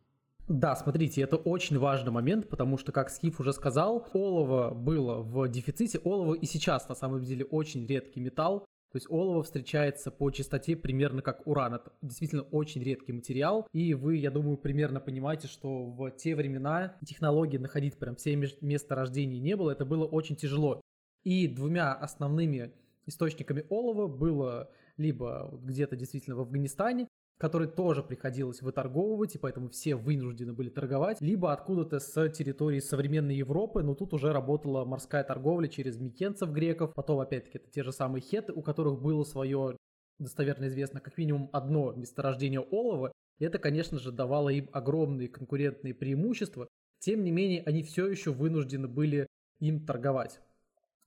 Да, 0.48 0.76
смотрите, 0.76 1.22
это 1.22 1.38
очень 1.38 1.80
важный 1.80 2.12
момент, 2.12 2.50
потому 2.50 2.78
что, 2.78 2.92
как 2.92 3.10
Скиф 3.10 3.40
уже 3.40 3.52
сказал, 3.52 4.08
олово 4.14 4.76
было 4.76 5.22
в 5.22 5.48
дефиците. 5.48 6.00
Олово 6.04 6.36
и 6.36 6.46
сейчас, 6.46 6.88
на 6.88 6.94
самом 6.94 7.24
деле, 7.24 7.46
очень 7.46 7.88
редкий 7.88 8.20
металл. 8.20 8.68
То 8.92 8.98
есть 8.98 9.10
олово 9.10 9.44
встречается 9.44 10.10
по 10.10 10.30
частоте 10.32 10.76
примерно 10.76 11.22
как 11.22 11.46
уран. 11.48 11.74
Это 11.74 11.92
действительно 12.02 12.44
очень 12.44 12.82
редкий 12.82 13.12
материал. 13.12 13.68
И 13.74 13.94
вы, 13.94 14.18
я 14.18 14.32
думаю, 14.32 14.56
примерно 14.56 15.02
понимаете, 15.02 15.48
что 15.48 15.88
в 15.88 16.12
те 16.12 16.36
времена 16.36 16.96
технологии 17.06 17.58
находить 17.58 17.98
прям 17.98 18.16
все 18.16 18.36
месторождений 18.36 19.40
не 19.40 19.58
было. 19.58 19.72
Это 19.72 19.84
было 19.84 20.06
очень 20.06 20.38
тяжело. 20.38 20.80
И 21.26 21.48
двумя 21.48 21.94
основными 21.94 22.72
источниками 23.08 23.66
олова 23.70 24.08
было 24.08 24.70
либо 24.96 25.60
где-то 25.64 25.96
действительно 25.96 26.36
в 26.36 26.42
Афганистане, 26.42 27.08
который 27.38 27.68
тоже 27.68 28.02
приходилось 28.04 28.62
выторговывать, 28.62 29.36
и 29.36 29.40
поэтому 29.40 29.70
все 29.70 29.96
вынуждены 29.96 30.54
были 30.54 30.70
торговать, 30.70 31.20
либо 31.20 31.52
откуда-то 31.52 32.00
с 32.00 32.30
территории 32.30 32.80
современной 32.80 33.36
Европы, 33.36 33.84
но 33.84 33.96
тут 33.96 34.14
уже 34.14 34.32
работала 34.32 34.86
морская 34.86 35.24
торговля 35.24 35.68
через 35.68 35.98
микенцев 35.98 36.52
греков, 36.52 36.94
потом 36.94 37.20
опять-таки 37.20 37.58
это 37.58 37.70
те 37.70 37.84
же 37.84 37.92
самые 37.92 38.22
хеты, 38.22 38.54
у 38.54 38.62
которых 38.62 39.02
было 39.02 39.24
свое 39.24 39.76
достоверно 40.20 40.68
известно 40.68 41.02
как 41.02 41.18
минимум 41.18 41.50
одно 41.52 41.92
месторождение 41.92 42.62
олова, 42.62 43.12
и 43.40 43.46
это, 43.46 43.60
конечно 43.60 44.00
же, 44.00 44.14
давало 44.14 44.50
им 44.50 44.70
огромные 44.72 45.28
конкурентные 45.28 45.94
преимущества, 45.94 46.68
тем 47.00 47.24
не 47.24 47.32
менее 47.32 47.64
они 47.64 47.84
все 47.84 48.08
еще 48.08 48.32
вынуждены 48.32 48.88
были 48.88 49.28
им 49.60 49.86
торговать. 49.86 50.40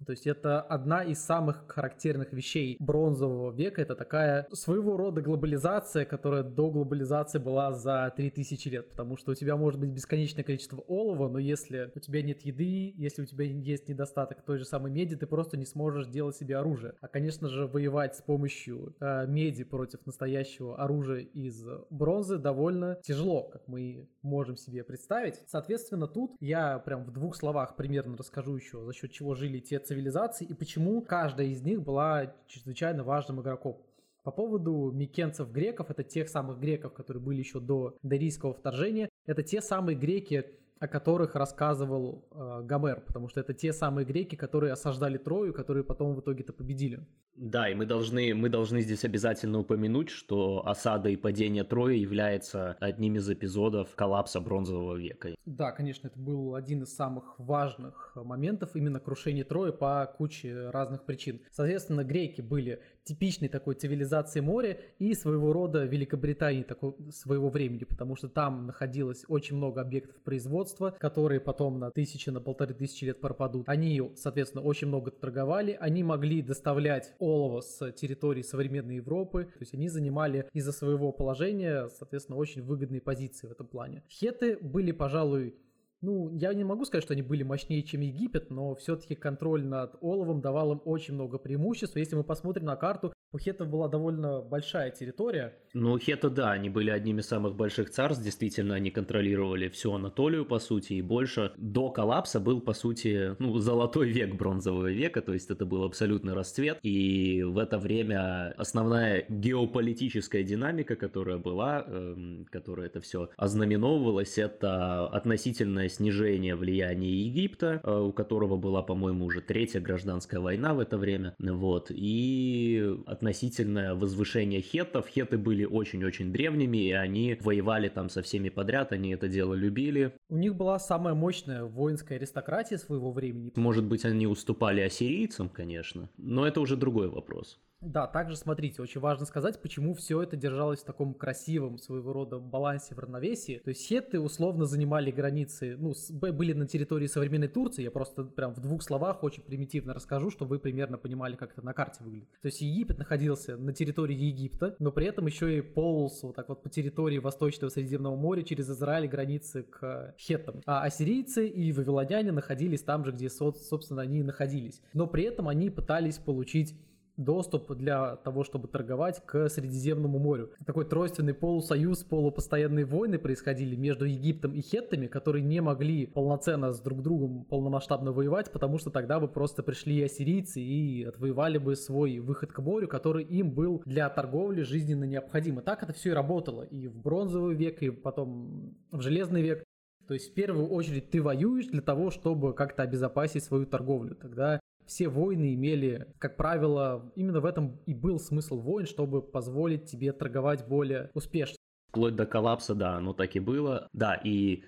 То 0.05 0.13
есть 0.13 0.27
это 0.27 0.61
одна 0.61 1.03
из 1.03 1.19
самых 1.19 1.65
характерных 1.69 2.33
вещей 2.33 2.77
бронзового 2.79 3.53
века. 3.53 3.83
Это 3.83 3.95
такая 3.95 4.47
своего 4.53 4.97
рода 4.97 5.21
глобализация, 5.21 6.05
которая 6.05 6.43
до 6.43 6.71
глобализации 6.71 7.39
была 7.39 7.73
за 7.73 8.13
3000 8.17 8.69
лет. 8.69 8.91
Потому 8.91 9.17
что 9.17 9.33
у 9.33 9.35
тебя 9.35 9.57
может 9.57 9.81
быть 9.81 9.91
бесконечное 9.91 10.45
количество 10.45 10.79
олова, 10.87 11.29
но 11.29 11.39
если 11.39 11.91
у 11.95 12.01
тебя 12.01 12.23
нет 12.23 12.43
еды, 12.43 12.95
если 12.97 13.23
у 13.23 13.27
тебя 13.27 13.45
есть 13.45 13.89
недостаток 13.89 14.43
той 14.43 14.59
же 14.59 14.65
самой 14.65 14.93
меди, 14.93 15.17
ты 15.17 15.27
просто 15.27 15.57
не 15.57 15.67
сможешь 15.67 16.07
делать 16.07 16.37
себе 16.37 16.57
оружие. 16.57 16.95
А, 17.01 17.09
конечно 17.09 17.49
же, 17.49 17.67
воевать 17.67 18.17
с 18.17 18.23
помощью 18.23 18.95
э, 19.01 19.27
меди 19.27 19.65
против 19.65 20.07
настоящего 20.07 20.77
оружия 20.77 21.21
из 21.21 21.65
бронзы 21.91 22.39
довольно 22.39 22.99
тяжело, 23.03 23.45
как 23.45 23.67
мы 23.67 24.09
можем 24.23 24.57
себе 24.57 24.85
представить. 24.85 25.43
Соответственно, 25.47 26.07
тут 26.07 26.37
я 26.41 26.79
прям 26.79 27.05
в 27.05 27.13
двух 27.13 27.37
словах 27.37 27.77
примерно 27.77 28.17
расскажу 28.17 28.57
еще, 28.57 28.85
за 28.85 28.93
счет 28.93 29.11
чего 29.13 29.35
жили 29.35 29.59
те 29.59 29.79
цивилизаций 29.89 30.47
и 30.47 30.55
почему 30.55 31.01
каждая 31.01 31.47
из 31.49 31.63
них 31.63 31.83
была 31.83 32.35
чрезвычайно 32.47 33.03
важным 33.03 33.41
игроком. 33.41 33.81
По 34.23 34.31
поводу 34.31 34.91
микенцев 34.93 35.51
греков, 35.51 35.91
это 35.91 36.03
тех 36.03 36.29
самых 36.29 36.61
греков, 36.61 36.93
которые 36.93 37.23
были 37.23 37.39
еще 37.39 37.61
до 37.61 37.97
дарийского 38.03 38.53
вторжения, 38.53 39.09
это 39.27 39.43
те 39.43 39.63
самые 39.63 39.97
греки, 39.97 40.45
о 40.81 40.89
которых 40.89 41.35
рассказывал 41.35 42.29
э, 42.31 42.63
Гомер, 42.65 43.01
потому 43.07 43.29
что 43.29 43.41
это 43.41 43.55
те 43.55 43.73
самые 43.73 44.05
греки, 44.05 44.37
которые 44.37 44.73
осаждали 44.73 45.19
Трою, 45.19 45.53
которые 45.53 45.85
потом 45.85 46.15
в 46.15 46.21
итоге-то 46.21 46.53
победили. 46.53 47.07
Да, 47.35 47.69
и 47.69 47.75
мы 47.75 47.87
должны, 47.87 48.35
мы 48.35 48.49
должны 48.49 48.81
здесь 48.81 49.05
обязательно 49.05 49.61
упомянуть, 49.61 50.09
что 50.09 50.67
осада 50.67 51.09
и 51.09 51.17
падение 51.17 51.63
Трои 51.63 51.97
является 51.97 52.77
одним 52.81 53.17
из 53.17 53.31
эпизодов 53.31 53.95
коллапса 53.95 54.41
Бронзового 54.41 54.97
века. 54.97 55.35
Да, 55.47 55.71
конечно, 55.71 56.09
это 56.09 56.19
был 56.19 56.57
один 56.57 56.83
из 56.83 56.95
самых 56.95 57.39
важных 57.39 58.13
моментов, 58.17 58.75
именно 58.75 58.99
крушение 58.99 59.45
Трои 59.45 59.71
по 59.71 60.13
куче 60.19 60.71
разных 60.71 61.05
причин. 61.05 61.41
Соответственно, 61.53 62.03
греки 62.03 62.41
были 62.41 62.83
типичной 63.09 63.49
такой 63.49 63.75
цивилизацией 63.75 64.45
моря 64.45 64.79
и 64.99 65.15
своего 65.15 65.53
рода 65.53 65.85
Великобритании 65.85 66.63
такой, 66.63 66.95
своего 67.11 67.49
времени, 67.49 67.85
потому 67.85 68.17
что 68.17 68.29
там 68.29 68.67
находилось 68.67 69.25
очень 69.29 69.57
много 69.57 69.81
объектов 69.81 70.17
производства, 70.23 70.95
которые 70.99 71.41
потом 71.41 71.79
на 71.79 71.91
тысячи, 71.91 72.29
на 72.29 72.41
полторы 72.41 72.75
тысячи 72.75 73.07
лет 73.07 73.21
пропадут. 73.21 73.69
Они, 73.69 74.03
соответственно, 74.17 74.63
очень 74.63 74.89
много 74.89 75.11
торговали, 75.11 75.77
они 75.81 76.03
могли 76.03 76.43
доставлять 76.43 77.15
олово 77.19 77.63
с 77.63 77.93
территории 77.93 78.43
современной 78.43 78.97
Европы. 78.97 79.45
То 79.45 79.61
есть 79.61 79.75
они 79.75 79.89
занимали 79.89 80.49
из-за 80.53 80.73
своего 80.73 81.11
положения, 81.13 81.89
соответственно, 81.89 82.37
очень 82.37 82.63
выгодные 82.63 83.01
позиции 83.01 83.47
в 83.47 83.53
этом 83.53 83.67
плане. 83.67 84.03
Хеты 84.11 84.59
были, 84.61 84.93
пожалуй, 84.93 85.55
ну, 86.01 86.31
я 86.37 86.55
не 86.55 86.65
могу 86.65 86.85
сказать, 86.85 87.05
что 87.05 87.15
они 87.15 87.23
были 87.23 87.43
мощнее, 87.43 87.83
чем 87.83 88.03
Египет, 88.03 88.51
но 88.51 88.75
все-таки 88.77 89.15
контроль 89.15 89.65
над 89.65 89.97
оловом 90.01 90.41
давал 90.41 90.73
им 90.73 90.83
очень 90.85 91.15
много 91.15 91.39
преимуществ. 91.39 91.97
Если 91.97 92.15
мы 92.15 92.23
посмотрим 92.23 92.67
на 92.67 92.77
карту, 92.77 93.13
у 93.33 93.39
хетов 93.39 93.69
была 93.69 93.89
довольно 93.89 94.41
большая 94.41 94.91
территория. 94.91 95.55
Ну, 95.75 95.99
хеты, 95.99 96.31
да, 96.31 96.53
они 96.53 96.71
были 96.71 96.91
одними 96.91 97.21
из 97.21 97.27
самых 97.27 97.55
больших 97.55 97.91
царств, 97.91 98.25
действительно, 98.25 98.75
они 98.75 98.91
контролировали 98.91 99.69
всю 99.69 99.93
Анатолию, 99.93 100.47
по 100.47 100.59
сути, 100.59 100.95
и 100.95 101.03
больше. 101.03 101.53
До 101.59 101.91
коллапса 101.91 102.41
был, 102.41 102.61
по 102.61 102.73
сути, 102.73 103.37
ну, 103.39 103.59
золотой 103.59 104.11
век 104.11 104.35
бронзового 104.35 104.91
века, 104.91 105.21
то 105.21 105.35
есть 105.35 105.51
это 105.51 105.67
был 105.67 105.85
абсолютный 105.85 106.33
расцвет, 106.33 106.79
и 106.83 107.43
в 107.43 107.59
это 107.59 107.79
время 107.79 108.55
основная 108.57 109.27
геополитическая 109.29 110.43
динамика, 110.43 110.97
которая 110.97 111.37
была, 111.37 111.85
эм, 111.87 112.47
которая 112.51 112.87
это 112.87 113.01
все 113.01 113.29
ознаменовывалась, 113.37 114.39
это 114.39 115.07
относительное 115.09 115.89
снижение 115.91 116.57
влияния 116.57 117.11
Египта, 117.11 117.81
э, 117.83 117.99
у 117.99 118.13
которого 118.13 118.57
была, 118.57 118.83
по-моему, 118.83 119.27
уже 119.27 119.43
третья 119.43 119.81
гражданская 119.81 120.41
война 120.41 120.73
в 120.73 120.81
это 120.81 120.97
время, 120.97 121.35
вот, 121.39 121.91
и 121.91 122.97
относительное 123.19 123.95
возвышение 123.95 124.61
хеттов. 124.61 125.09
Хеты 125.09 125.39
были 125.39 125.65
очень-очень 125.65 126.33
древними, 126.33 126.89
и 126.89 126.93
они 126.93 127.37
воевали 127.41 127.89
там 127.89 128.09
со 128.09 128.23
всеми 128.23 128.49
подряд, 128.49 128.93
они 128.93 129.11
это 129.11 129.29
дело 129.29 129.55
любили. 129.55 130.15
У 130.29 130.37
них 130.37 130.55
была 130.55 130.79
самая 130.79 131.15
мощная 131.15 131.65
воинская 131.65 132.19
аристократия 132.19 132.79
своего 132.79 133.11
времени. 133.11 133.53
Может 133.57 133.85
быть, 133.85 134.05
они 134.05 134.27
уступали 134.27 134.81
ассирийцам, 134.81 135.49
конечно, 135.49 136.09
но 136.17 136.47
это 136.47 136.61
уже 136.61 136.77
другой 136.77 137.09
вопрос. 137.09 137.59
Да, 137.81 138.09
также 138.09 138.37
смотрите, 138.37 138.83
очень 138.83 139.01
важно 139.01 139.25
сказать, 139.25 139.63
почему 139.63 139.95
все 139.95 140.21
это 140.21 140.37
держалось 140.37 140.81
в 140.81 140.85
таком 140.85 141.15
красивом 141.15 141.79
своего 141.79 142.13
рода 142.13 142.41
балансе 142.41 142.97
в 142.97 142.99
равновесии. 142.99 143.61
То 143.65 143.71
есть 143.71 143.87
хетты 143.87 144.19
условно 144.19 144.65
занимали 144.65 145.13
границы, 145.13 145.77
ну, 145.79 145.95
были 146.11 146.55
на 146.55 146.67
территории 146.67 147.07
современной 147.07 147.47
Турции, 147.47 147.85
я 147.85 147.93
просто 147.93 148.25
прям 148.25 148.53
в 148.53 148.61
двух 148.61 148.83
словах 148.83 149.23
очень 149.23 149.45
примитивно 149.45 149.95
расскажу, 149.95 150.31
чтобы 150.31 150.57
вы 150.57 150.59
примерно 150.59 150.99
понимали, 150.99 151.37
как 151.37 151.53
это 151.53 151.65
на 151.65 151.73
карте 151.73 152.03
выглядит. 152.03 152.29
То 152.43 152.47
есть 152.47 152.61
Египет 152.61 152.99
находился 152.99 153.57
на 153.57 153.73
территории 153.73 154.17
Египта, 154.17 154.75
но 154.81 154.91
при 154.91 155.07
этом 155.07 155.27
еще 155.27 155.59
и 155.59 155.61
полз 155.61 156.25
вот 156.25 156.35
так 156.35 156.49
вот 156.49 156.65
по 156.65 156.69
территории 156.69 157.19
Восточного 157.19 157.71
Средиземного 157.71 158.17
моря 158.17 158.43
через 158.43 158.69
Израиль 158.69 159.07
границы 159.07 159.63
к 159.63 160.17
хеттам. 160.19 160.63
А 160.67 160.83
ассирийцы 160.83 161.47
и 161.47 161.71
вавилоняне 161.71 162.33
находились 162.33 162.83
там 162.83 163.05
же, 163.05 163.13
где, 163.13 163.31
собственно, 163.31 164.03
они 164.03 164.19
и 164.19 164.25
находились. 164.25 164.83
Но 164.95 165.07
при 165.07 165.23
этом 165.23 165.47
они 165.47 165.71
пытались 165.71 166.19
получить 166.19 166.75
доступ 167.19 167.75
для 167.75 168.17
того, 168.17 168.45
чтобы 168.45 168.69
торговать 168.69 169.21
к 169.27 169.49
Средиземному 169.49 170.19
морю. 170.19 170.53
Такой 170.65 170.85
тройственный 170.85 171.35
полусоюз, 171.35 172.05
полупостоянные 172.05 172.85
войны 172.85 173.19
происходили 173.19 173.77
между 173.77 174.07
Египтом 174.07 174.55
и 174.55 174.63
хеттами, 174.63 175.07
которые 175.07 175.43
не 175.43 175.61
могли 175.61 176.07
полноценно 176.07 176.73
с 176.73 176.81
друг 176.81 177.03
другом 177.03 177.45
полномасштабно 177.45 178.13
воевать, 178.13 178.51
потому 178.53 178.79
что 178.79 178.91
тогда 178.91 179.21
бы 179.21 179.29
просто 179.29 179.63
пришли 179.63 180.03
ассирийцы 180.03 180.61
и 180.61 181.05
отвоевали 181.05 181.59
бы 181.59 181.77
свой 181.77 182.21
выход 182.21 182.53
к 182.53 182.61
морю, 182.61 182.89
который 182.89 183.25
им 183.25 183.51
был 183.51 183.83
для 183.85 184.09
торговли 184.09 184.63
жизненно 184.63 185.05
необходим. 185.05 185.59
И 185.59 185.63
так 185.63 185.83
это 185.83 185.93
все 185.93 186.11
и 186.11 186.13
работало 186.13 186.63
и 186.63 186.87
в 186.87 186.97
бронзовый 186.97 187.55
век, 187.55 187.83
и 187.83 187.91
потом 187.91 188.77
в 188.93 189.01
железный 189.01 189.43
век. 189.43 189.65
То 190.07 190.15
есть 190.15 190.31
в 190.31 190.35
первую 190.35 190.69
очередь 190.69 191.11
ты 191.11 191.21
воюешь 191.21 191.67
для 191.67 191.83
того, 191.83 192.11
чтобы 192.11 192.55
как-то 192.55 192.83
обезопасить 192.83 193.45
свою 193.45 193.67
торговлю. 193.67 194.15
Тогда 194.15 194.59
все 194.89 195.09
войны 195.09 195.55
имели, 195.55 196.09
как 196.19 196.37
правило, 196.37 197.13
именно 197.15 197.41
в 197.41 197.45
этом 197.45 197.79
и 197.87 197.95
был 197.95 198.19
смысл 198.19 198.59
войн, 198.59 198.87
чтобы 198.87 199.23
позволить 199.23 199.85
тебе 199.85 200.13
торговать 200.13 200.67
более 200.67 201.11
успешно. 201.15 201.57
Вплоть 201.91 202.17
до 202.17 202.27
коллапса, 202.27 202.75
да, 202.75 202.97
оно 202.97 203.13
так 203.13 203.37
и 203.37 203.41
было. 203.41 203.89
Да, 203.93 204.15
и 204.15 204.65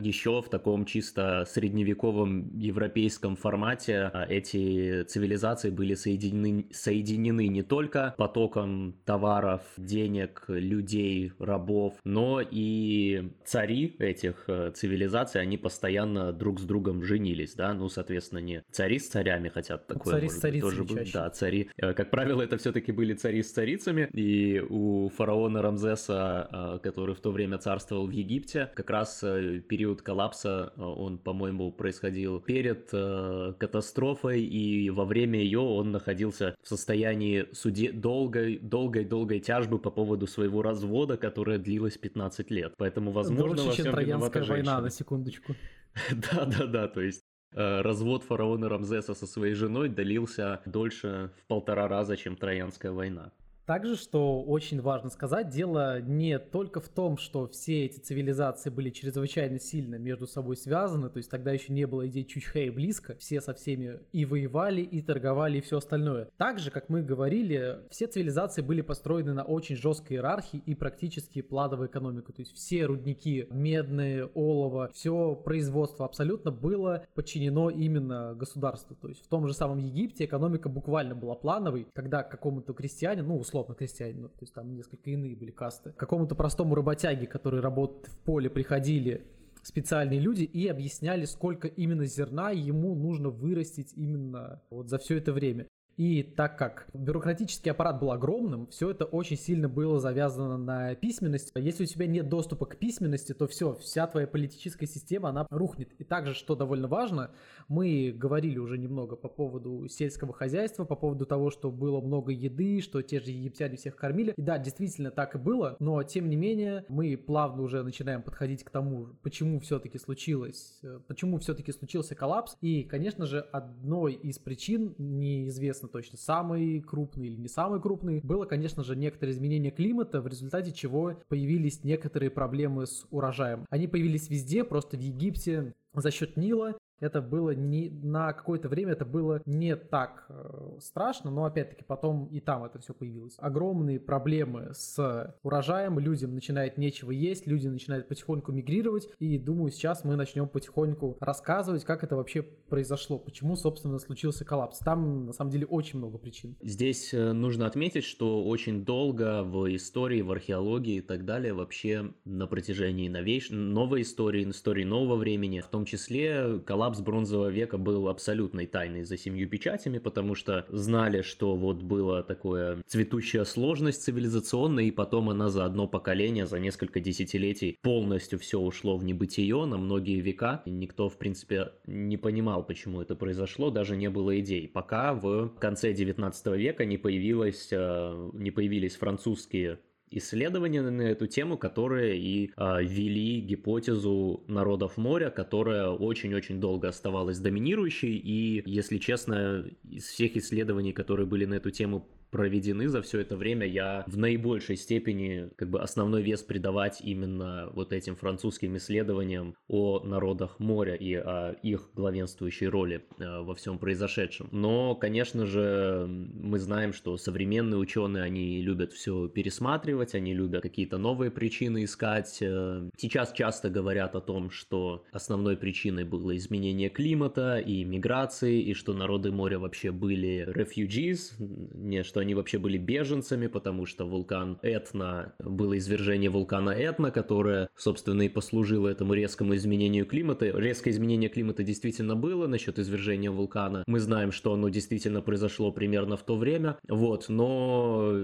еще 0.00 0.42
в 0.42 0.48
таком 0.48 0.84
чисто 0.84 1.44
средневековом 1.46 2.56
европейском 2.58 3.36
формате 3.36 4.10
а, 4.12 4.26
эти 4.28 5.04
цивилизации 5.04 5.70
были 5.70 5.94
соединены, 5.94 6.66
соединены 6.70 7.48
не 7.48 7.62
только 7.62 8.14
потоком 8.16 8.96
товаров, 9.04 9.62
денег, 9.76 10.44
людей, 10.48 11.32
рабов, 11.38 11.94
но 12.04 12.40
и 12.40 13.32
цари 13.44 13.96
этих 13.98 14.44
э, 14.48 14.72
цивилизаций, 14.74 15.40
они 15.40 15.56
постоянно 15.56 16.32
друг 16.32 16.60
с 16.60 16.64
другом 16.64 17.02
женились, 17.02 17.54
да, 17.54 17.74
ну, 17.74 17.88
соответственно, 17.88 18.40
не 18.40 18.62
цари 18.70 18.98
с 18.98 19.08
царями, 19.08 19.48
хотя 19.48 19.78
такое 19.78 20.28
цари 20.28 20.60
может 20.62 20.80
быть, 20.80 20.80
тоже 20.80 20.84
было. 20.84 21.04
Да, 21.12 21.30
цари. 21.30 21.70
Э, 21.76 21.92
как 21.94 22.10
правило, 22.10 22.42
это 22.42 22.56
все-таки 22.56 22.92
были 22.92 23.14
цари 23.14 23.42
с 23.42 23.52
царицами, 23.52 24.08
и 24.12 24.60
у 24.60 25.08
фараона 25.10 25.62
Рамзеса, 25.62 26.48
э, 26.50 26.78
который 26.82 27.14
в 27.14 27.20
то 27.20 27.32
время 27.32 27.58
царствовал 27.58 28.06
в 28.06 28.10
Египте, 28.10 28.70
как 28.74 28.90
раз 28.90 29.24
период 29.60 30.02
коллапса, 30.02 30.72
он, 30.76 31.18
по-моему, 31.18 31.72
происходил 31.72 32.40
перед 32.40 32.90
катастрофой, 32.90 34.42
и 34.42 34.90
во 34.90 35.04
время 35.04 35.40
ее 35.40 35.60
он 35.60 35.92
находился 35.92 36.54
в 36.62 36.68
состоянии 36.68 37.46
суде 37.52 37.92
долгой, 37.92 38.58
долгой, 38.58 39.04
долгой 39.04 39.40
тяжбы 39.40 39.78
по 39.78 39.90
поводу 39.90 40.26
своего 40.26 40.62
развода, 40.62 41.16
которая 41.16 41.58
длилась 41.58 41.98
15 41.98 42.50
лет. 42.50 42.74
Поэтому, 42.76 43.10
возможно, 43.10 43.56
Дольше, 43.56 43.64
во 43.64 43.72
всем 43.72 43.84
чем 43.84 43.94
Троянская 43.94 44.44
война, 44.44 44.80
на 44.80 44.90
секундочку. 44.90 45.54
Да, 46.10 46.44
да, 46.44 46.66
да, 46.66 46.88
то 46.88 47.00
есть 47.00 47.24
Э, 47.54 47.82
развод 47.82 48.24
фараона 48.24 48.68
Рамзеса 48.68 49.14
со 49.14 49.26
своей 49.26 49.54
женой 49.54 49.88
длился 49.88 50.60
дольше 50.66 51.30
в 51.40 51.46
полтора 51.46 51.86
раза, 51.86 52.16
чем 52.16 52.36
Троянская 52.36 52.90
война. 52.90 53.30
Также, 53.66 53.96
что 53.96 54.42
очень 54.42 54.82
важно 54.82 55.08
сказать, 55.08 55.48
дело 55.48 56.00
не 56.00 56.38
только 56.38 56.80
в 56.80 56.88
том, 56.90 57.16
что 57.16 57.46
все 57.46 57.86
эти 57.86 57.98
цивилизации 57.98 58.68
были 58.68 58.90
чрезвычайно 58.90 59.58
сильно 59.58 59.94
между 59.94 60.26
собой 60.26 60.56
связаны, 60.56 61.08
то 61.08 61.16
есть 61.16 61.30
тогда 61.30 61.52
еще 61.52 61.72
не 61.72 61.86
было 61.86 62.06
идей 62.06 62.24
Чучхея 62.24 62.70
близко, 62.70 63.16
все 63.16 63.40
со 63.40 63.54
всеми 63.54 64.00
и 64.12 64.26
воевали, 64.26 64.82
и 64.82 65.00
торговали, 65.00 65.58
и 65.58 65.60
все 65.62 65.78
остальное. 65.78 66.28
Также, 66.36 66.70
как 66.70 66.90
мы 66.90 67.02
говорили, 67.02 67.78
все 67.90 68.06
цивилизации 68.06 68.60
были 68.60 68.82
построены 68.82 69.32
на 69.32 69.44
очень 69.44 69.76
жесткой 69.76 70.18
иерархии 70.18 70.62
и 70.66 70.74
практически 70.74 71.40
плановой 71.40 71.86
экономику, 71.86 72.34
то 72.34 72.42
есть 72.42 72.54
все 72.54 72.84
рудники, 72.84 73.46
медные, 73.50 74.26
олово, 74.26 74.90
все 74.92 75.34
производство 75.34 76.04
абсолютно 76.04 76.50
было 76.50 77.06
подчинено 77.14 77.70
именно 77.70 78.34
государству, 78.34 78.94
то 78.94 79.08
есть 79.08 79.24
в 79.24 79.28
том 79.28 79.46
же 79.46 79.54
самом 79.54 79.78
Египте 79.78 80.26
экономика 80.26 80.68
буквально 80.68 81.14
была 81.14 81.34
плановой, 81.34 81.86
когда 81.94 82.22
какому-то 82.22 82.74
крестьянину, 82.74 83.28
ну, 83.28 83.38
условно 83.54 83.76
крестьянину, 83.76 84.28
то 84.28 84.38
есть 84.40 84.52
там 84.52 84.74
несколько 84.74 85.10
иные 85.10 85.36
были 85.36 85.52
касты, 85.52 85.92
какому-то 85.92 86.34
простому 86.34 86.74
работяге, 86.74 87.26
который 87.28 87.60
работает 87.60 88.08
в 88.08 88.16
поле, 88.18 88.50
приходили 88.50 89.24
специальные 89.62 90.18
люди 90.18 90.42
и 90.42 90.66
объясняли, 90.66 91.24
сколько 91.24 91.68
именно 91.68 92.04
зерна 92.04 92.50
ему 92.50 92.96
нужно 92.96 93.30
вырастить 93.30 93.92
именно 93.94 94.60
вот 94.70 94.88
за 94.88 94.98
все 94.98 95.18
это 95.18 95.32
время. 95.32 95.68
И 95.96 96.22
так 96.22 96.58
как 96.58 96.88
бюрократический 96.92 97.70
аппарат 97.70 98.00
был 98.00 98.10
огромным, 98.10 98.66
все 98.66 98.90
это 98.90 99.04
очень 99.04 99.36
сильно 99.36 99.68
было 99.68 100.00
завязано 100.00 100.56
на 100.56 100.94
письменность. 100.94 101.52
Если 101.54 101.84
у 101.84 101.86
тебя 101.86 102.06
нет 102.06 102.28
доступа 102.28 102.66
к 102.66 102.76
письменности, 102.76 103.32
то 103.32 103.46
все, 103.46 103.74
вся 103.74 104.06
твоя 104.06 104.26
политическая 104.26 104.86
система, 104.86 105.28
она 105.28 105.46
рухнет. 105.50 105.92
И 105.98 106.04
также, 106.04 106.34
что 106.34 106.56
довольно 106.56 106.88
важно, 106.88 107.30
мы 107.68 108.12
говорили 108.14 108.58
уже 108.58 108.76
немного 108.76 109.16
по 109.16 109.28
поводу 109.28 109.86
сельского 109.88 110.32
хозяйства, 110.32 110.84
по 110.84 110.96
поводу 110.96 111.26
того, 111.26 111.50
что 111.50 111.70
было 111.70 112.00
много 112.00 112.32
еды, 112.32 112.80
что 112.80 113.02
те 113.02 113.20
же 113.20 113.30
египтяне 113.30 113.76
всех 113.76 113.96
кормили. 113.96 114.34
И 114.36 114.42
да, 114.42 114.58
действительно 114.58 115.10
так 115.10 115.34
и 115.36 115.38
было, 115.38 115.76
но 115.78 116.02
тем 116.02 116.28
не 116.28 116.36
менее 116.36 116.84
мы 116.88 117.16
плавно 117.16 117.62
уже 117.62 117.82
начинаем 117.82 118.22
подходить 118.22 118.64
к 118.64 118.70
тому, 118.70 119.08
почему 119.22 119.60
все-таки 119.60 119.98
случилось, 119.98 120.80
почему 121.06 121.38
все-таки 121.38 121.72
случился 121.72 122.14
коллапс. 122.14 122.56
И, 122.60 122.82
конечно 122.82 123.26
же, 123.26 123.40
одной 123.40 124.14
из 124.14 124.38
причин 124.38 124.94
неизвестно 124.98 125.83
неизвестно 125.84 125.88
точно, 125.88 126.18
самый 126.18 126.80
крупный 126.80 127.26
или 127.28 127.36
не 127.36 127.48
самый 127.48 127.80
крупный, 127.80 128.20
было, 128.22 128.44
конечно 128.44 128.82
же, 128.82 128.96
некоторое 128.96 129.32
изменение 129.32 129.70
климата, 129.70 130.20
в 130.20 130.26
результате 130.26 130.72
чего 130.72 131.14
появились 131.28 131.84
некоторые 131.84 132.30
проблемы 132.30 132.86
с 132.86 133.06
урожаем. 133.10 133.66
Они 133.70 133.86
появились 133.86 134.28
везде, 134.28 134.64
просто 134.64 134.96
в 134.96 135.00
Египте 135.00 135.74
за 135.94 136.10
счет 136.10 136.36
Нила 136.36 136.74
это 137.00 137.20
было 137.20 137.50
не 137.50 137.90
на 137.90 138.32
какое-то 138.32 138.68
время 138.68 138.92
это 138.92 139.04
было 139.04 139.42
не 139.44 139.76
так 139.76 140.26
э, 140.28 140.78
страшно, 140.80 141.30
но 141.30 141.44
опять-таки 141.44 141.84
потом 141.84 142.26
и 142.26 142.40
там 142.40 142.64
это 142.64 142.78
все 142.78 142.94
появилось. 142.94 143.34
Огромные 143.38 144.00
проблемы 144.00 144.70
с 144.72 145.34
урожаем, 145.42 145.98
людям 145.98 146.34
начинает 146.34 146.78
нечего 146.78 147.10
есть, 147.10 147.46
люди 147.46 147.68
начинают 147.68 148.08
потихоньку 148.08 148.52
мигрировать, 148.52 149.08
и 149.18 149.38
думаю, 149.38 149.70
сейчас 149.70 150.04
мы 150.04 150.16
начнем 150.16 150.48
потихоньку 150.48 151.16
рассказывать, 151.20 151.84
как 151.84 152.04
это 152.04 152.16
вообще 152.16 152.42
произошло, 152.42 153.18
почему, 153.18 153.56
собственно, 153.56 153.98
случился 153.98 154.44
коллапс. 154.44 154.78
Там, 154.78 155.26
на 155.26 155.32
самом 155.32 155.50
деле, 155.50 155.66
очень 155.66 155.98
много 155.98 156.18
причин. 156.18 156.56
Здесь 156.62 157.12
э, 157.12 157.32
нужно 157.32 157.66
отметить, 157.66 158.04
что 158.04 158.44
очень 158.44 158.84
долго 158.84 159.42
в 159.42 159.74
истории, 159.74 160.22
в 160.22 160.30
археологии 160.30 160.96
и 160.96 161.02
так 161.02 161.24
далее, 161.24 161.52
вообще 161.52 162.12
на 162.24 162.46
протяжении 162.46 163.08
новейш... 163.08 163.50
новой 163.50 164.02
истории, 164.02 164.48
истории 164.48 164.84
нового 164.84 165.16
времени, 165.16 165.60
в 165.60 165.68
том 165.68 165.84
числе 165.84 166.60
коллапс 166.60 166.83
коллапс 166.84 167.00
бронзового 167.00 167.48
века 167.48 167.78
был 167.78 168.08
абсолютной 168.08 168.66
тайной 168.66 169.04
за 169.04 169.16
семью 169.16 169.48
печатями, 169.48 169.96
потому 169.96 170.34
что 170.34 170.66
знали, 170.68 171.22
что 171.22 171.56
вот 171.56 171.82
была 171.82 172.22
такая 172.22 172.82
цветущая 172.86 173.44
сложность 173.44 174.02
цивилизационная, 174.02 174.84
и 174.84 174.90
потом 174.90 175.30
она 175.30 175.48
за 175.48 175.64
одно 175.64 175.88
поколение, 175.88 176.46
за 176.46 176.58
несколько 176.58 177.00
десятилетий 177.00 177.78
полностью 177.80 178.38
все 178.38 178.58
ушло 178.60 178.98
в 178.98 179.04
небытие 179.04 179.64
на 179.64 179.78
многие 179.78 180.20
века. 180.20 180.62
И 180.66 180.70
никто, 180.70 181.08
в 181.08 181.16
принципе, 181.16 181.72
не 181.86 182.18
понимал, 182.18 182.62
почему 182.62 183.00
это 183.00 183.14
произошло, 183.14 183.70
даже 183.70 183.96
не 183.96 184.10
было 184.10 184.38
идей. 184.38 184.68
Пока 184.68 185.14
в 185.14 185.48
конце 185.58 185.94
19 185.94 186.46
века 186.58 186.84
не, 186.84 186.98
появилось, 186.98 187.68
э, 187.70 188.30
не 188.34 188.50
появились 188.50 188.96
французские 188.96 189.78
исследования 190.18 190.82
на 190.82 191.02
эту 191.02 191.26
тему, 191.26 191.58
которые 191.58 192.18
и 192.18 192.50
э, 192.56 192.82
ввели 192.82 193.40
гипотезу 193.40 194.44
народов 194.46 194.96
моря, 194.96 195.30
которая 195.30 195.88
очень-очень 195.88 196.60
долго 196.60 196.88
оставалась 196.88 197.38
доминирующей, 197.38 198.16
и, 198.16 198.62
если 198.66 198.98
честно, 198.98 199.66
из 199.90 200.04
всех 200.04 200.36
исследований, 200.36 200.92
которые 200.92 201.26
были 201.26 201.44
на 201.44 201.54
эту 201.54 201.70
тему 201.70 202.06
проведены 202.34 202.88
за 202.88 203.00
все 203.00 203.20
это 203.20 203.36
время, 203.36 203.64
я 203.64 204.02
в 204.08 204.18
наибольшей 204.18 204.76
степени 204.76 205.50
как 205.54 205.70
бы 205.70 205.80
основной 205.80 206.20
вес 206.20 206.42
придавать 206.42 207.00
именно 207.00 207.70
вот 207.74 207.92
этим 207.92 208.16
французским 208.16 208.76
исследованиям 208.76 209.54
о 209.68 210.00
народах 210.00 210.58
моря 210.58 210.96
и 210.96 211.14
о 211.14 211.52
их 211.62 211.90
главенствующей 211.94 212.66
роли 212.66 213.04
э, 213.20 213.40
во 213.40 213.54
всем 213.54 213.78
произошедшем. 213.78 214.48
Но, 214.50 214.96
конечно 214.96 215.46
же, 215.46 216.06
мы 216.08 216.58
знаем, 216.58 216.92
что 216.92 217.16
современные 217.16 217.78
ученые, 217.78 218.24
они 218.24 218.60
любят 218.62 218.92
все 218.92 219.28
пересматривать, 219.28 220.16
они 220.16 220.34
любят 220.34 220.62
какие-то 220.62 220.98
новые 220.98 221.30
причины 221.30 221.84
искать. 221.84 222.38
Э, 222.40 222.90
сейчас 222.96 223.32
часто 223.32 223.70
говорят 223.70 224.16
о 224.16 224.20
том, 224.20 224.50
что 224.50 225.04
основной 225.12 225.56
причиной 225.56 226.02
было 226.02 226.36
изменение 226.36 226.88
климата 226.88 227.58
и 227.58 227.84
миграции, 227.84 228.60
и 228.60 228.74
что 228.74 228.92
народы 228.92 229.30
моря 229.30 229.60
вообще 229.60 229.92
были 229.92 230.48
refugees, 230.52 231.30
не 231.38 232.02
что 232.02 232.23
они 232.24 232.34
вообще 232.34 232.58
были 232.58 232.78
беженцами, 232.78 233.46
потому 233.46 233.86
что 233.86 234.06
вулкан 234.06 234.58
Этна, 234.62 235.34
было 235.38 235.78
извержение 235.78 236.30
вулкана 236.30 236.70
Этна, 236.70 237.10
которое, 237.10 237.68
собственно, 237.76 238.22
и 238.22 238.28
послужило 238.28 238.88
этому 238.88 239.14
резкому 239.14 239.54
изменению 239.54 240.06
климата. 240.06 240.46
Резкое 240.46 240.90
изменение 240.90 241.28
климата 241.28 241.62
действительно 241.62 242.16
было 242.16 242.46
насчет 242.46 242.78
извержения 242.78 243.30
вулкана. 243.30 243.84
Мы 243.86 244.00
знаем, 244.00 244.32
что 244.32 244.54
оно 244.54 244.70
действительно 244.70 245.20
произошло 245.20 245.70
примерно 245.70 246.16
в 246.16 246.22
то 246.22 246.36
время. 246.36 246.78
Вот, 246.88 247.28
но 247.28 248.14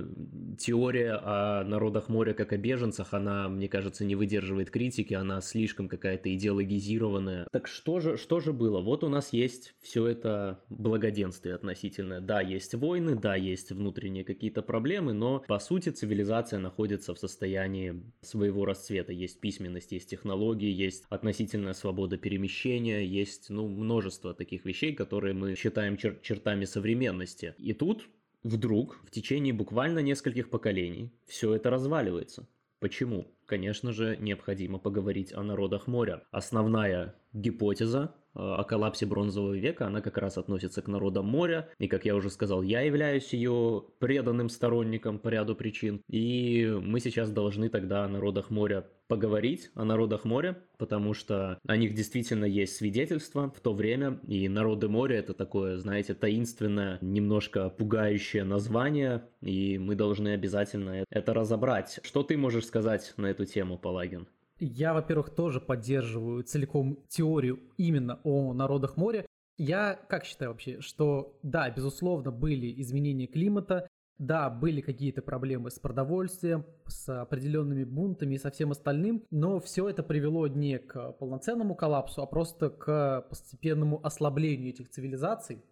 теория 0.58 1.20
о 1.22 1.64
народах 1.64 2.08
моря 2.08 2.32
как 2.32 2.52
о 2.52 2.56
беженцах, 2.56 3.12
она, 3.12 3.48
мне 3.48 3.68
кажется, 3.68 4.04
не 4.04 4.16
выдерживает 4.16 4.70
критики, 4.70 5.14
она 5.14 5.40
слишком 5.42 5.88
какая-то 5.88 6.34
идеологизированная. 6.34 7.46
Так 7.52 7.68
что 7.68 8.00
же, 8.00 8.16
что 8.16 8.40
же 8.40 8.52
было? 8.52 8.80
Вот 8.80 9.04
у 9.04 9.08
нас 9.08 9.32
есть 9.32 9.74
все 9.82 10.06
это 10.06 10.60
благоденствие 10.70 11.54
относительное. 11.54 12.20
Да, 12.20 12.40
есть 12.40 12.74
войны, 12.74 13.14
да, 13.14 13.34
есть 13.36 13.72
внутренние 13.72 13.89
внутренние 13.90 14.24
какие-то 14.24 14.62
проблемы, 14.62 15.12
но 15.12 15.40
по 15.48 15.58
сути 15.58 15.88
цивилизация 15.88 16.60
находится 16.60 17.12
в 17.12 17.18
состоянии 17.18 18.00
своего 18.22 18.64
расцвета. 18.64 19.12
Есть 19.12 19.40
письменность, 19.40 19.90
есть 19.90 20.08
технологии, 20.08 20.70
есть 20.70 21.04
относительная 21.08 21.72
свобода 21.72 22.16
перемещения, 22.16 23.04
есть 23.04 23.50
ну, 23.50 23.66
множество 23.66 24.32
таких 24.32 24.64
вещей, 24.64 24.94
которые 24.94 25.34
мы 25.34 25.56
считаем 25.56 25.96
чер- 25.96 26.20
чертами 26.22 26.66
современности. 26.66 27.54
И 27.58 27.72
тут 27.72 28.08
вдруг 28.44 29.00
в 29.04 29.10
течение 29.10 29.52
буквально 29.52 29.98
нескольких 29.98 30.50
поколений 30.50 31.10
все 31.26 31.52
это 31.54 31.70
разваливается. 31.70 32.46
Почему? 32.78 33.26
Конечно 33.44 33.92
же, 33.92 34.16
необходимо 34.20 34.78
поговорить 34.78 35.32
о 35.32 35.42
народах 35.42 35.88
моря. 35.88 36.22
Основная 36.30 37.16
гипотеза 37.32 38.14
о 38.34 38.62
коллапсе 38.64 39.06
бронзового 39.06 39.54
века, 39.54 39.86
она 39.86 40.00
как 40.00 40.18
раз 40.18 40.38
относится 40.38 40.82
к 40.82 40.88
народам 40.88 41.26
моря, 41.26 41.68
и, 41.78 41.88
как 41.88 42.04
я 42.04 42.14
уже 42.14 42.30
сказал, 42.30 42.62
я 42.62 42.80
являюсь 42.80 43.32
ее 43.32 43.84
преданным 43.98 44.48
сторонником 44.48 45.18
по 45.18 45.28
ряду 45.28 45.54
причин, 45.54 46.02
и 46.08 46.66
мы 46.80 47.00
сейчас 47.00 47.30
должны 47.30 47.68
тогда 47.68 48.04
о 48.04 48.08
народах 48.08 48.50
моря 48.50 48.86
поговорить, 49.08 49.70
о 49.74 49.84
народах 49.84 50.24
моря, 50.24 50.62
потому 50.78 51.14
что 51.14 51.58
о 51.66 51.76
них 51.76 51.94
действительно 51.94 52.44
есть 52.44 52.76
свидетельства 52.76 53.50
в 53.50 53.60
то 53.60 53.72
время, 53.74 54.20
и 54.26 54.48
народы 54.48 54.88
моря 54.88 55.18
это 55.18 55.34
такое, 55.34 55.78
знаете, 55.78 56.14
таинственное, 56.14 56.98
немножко 57.00 57.70
пугающее 57.70 58.44
название, 58.44 59.24
и 59.40 59.78
мы 59.78 59.96
должны 59.96 60.28
обязательно 60.28 61.04
это 61.10 61.34
разобрать. 61.34 61.98
Что 62.04 62.22
ты 62.22 62.36
можешь 62.36 62.66
сказать 62.66 63.12
на 63.16 63.26
эту 63.26 63.46
тему, 63.46 63.78
Палагин? 63.78 64.28
Я, 64.60 64.92
во-первых, 64.94 65.30
тоже 65.30 65.60
поддерживаю 65.60 66.44
целиком 66.44 66.98
теорию 67.08 67.58
именно 67.78 68.20
о 68.24 68.52
народах 68.52 68.96
моря. 68.96 69.26
Я 69.56 69.94
как 70.08 70.24
считаю 70.24 70.50
вообще, 70.52 70.80
что 70.80 71.38
да, 71.42 71.70
безусловно, 71.70 72.30
были 72.30 72.80
изменения 72.80 73.26
климата, 73.26 73.88
Да, 74.20 74.50
были 74.50 74.82
какие-то 74.82 75.22
проблемы 75.22 75.70
с 75.70 75.78
продовольствием, 75.78 76.66
с 76.86 77.22
определенными 77.22 77.84
бунтами 77.84 78.34
и 78.34 78.38
со 78.38 78.50
всем 78.50 78.70
остальным, 78.70 79.24
но 79.30 79.60
все 79.60 79.88
это 79.88 80.02
привело 80.02 80.46
не 80.46 80.78
к 80.78 81.12
полноценному 81.12 81.74
коллапсу, 81.74 82.20
а 82.20 82.26
просто 82.26 82.68
к 82.68 83.22
постепенному 83.30 83.98
ослаблению 84.04 84.68
этих 84.74 84.90
цивилизаций, 84.90 85.64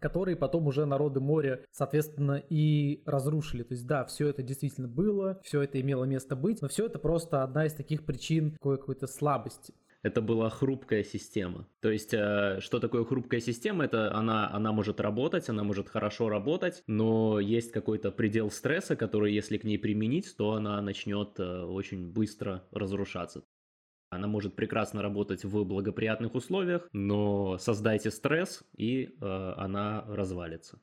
которые 0.00 0.36
потом 0.36 0.66
уже 0.66 0.84
народы 0.86 1.20
моря, 1.20 1.60
соответственно, 1.70 2.42
и 2.48 3.02
разрушили. 3.06 3.62
То 3.62 3.74
есть, 3.74 3.86
да, 3.86 4.04
все 4.04 4.28
это 4.28 4.42
действительно 4.42 4.88
было, 4.88 5.40
все 5.42 5.62
это 5.62 5.80
имело 5.80 6.04
место 6.04 6.36
быть, 6.36 6.62
но 6.62 6.68
все 6.68 6.86
это 6.86 6.98
просто 6.98 7.42
одна 7.42 7.66
из 7.66 7.72
таких 7.74 8.04
причин 8.04 8.56
какой-то 8.60 9.06
слабости 9.06 9.74
это 10.04 10.20
была 10.20 10.50
хрупкая 10.50 11.02
система. 11.02 11.66
То 11.80 11.90
есть, 11.90 12.12
э, 12.12 12.58
что 12.60 12.78
такое 12.78 13.04
хрупкая 13.04 13.40
система? 13.40 13.86
Это 13.86 14.14
она, 14.14 14.50
она 14.52 14.70
может 14.70 15.00
работать, 15.00 15.48
она 15.48 15.64
может 15.64 15.88
хорошо 15.88 16.28
работать, 16.28 16.82
но 16.86 17.40
есть 17.40 17.72
какой-то 17.72 18.12
предел 18.12 18.50
стресса, 18.50 18.96
который, 18.96 19.32
если 19.32 19.56
к 19.56 19.64
ней 19.64 19.78
применить, 19.78 20.36
то 20.36 20.52
она 20.52 20.80
начнет 20.82 21.40
э, 21.40 21.62
очень 21.62 22.12
быстро 22.12 22.62
разрушаться. 22.70 23.44
Она 24.14 24.26
может 24.26 24.54
прекрасно 24.54 25.02
работать 25.02 25.44
в 25.44 25.64
благоприятных 25.64 26.34
условиях, 26.34 26.88
но 26.92 27.58
создайте 27.58 28.10
стресс, 28.10 28.62
и 28.76 29.14
э, 29.20 29.54
она 29.56 30.04
развалится. 30.08 30.78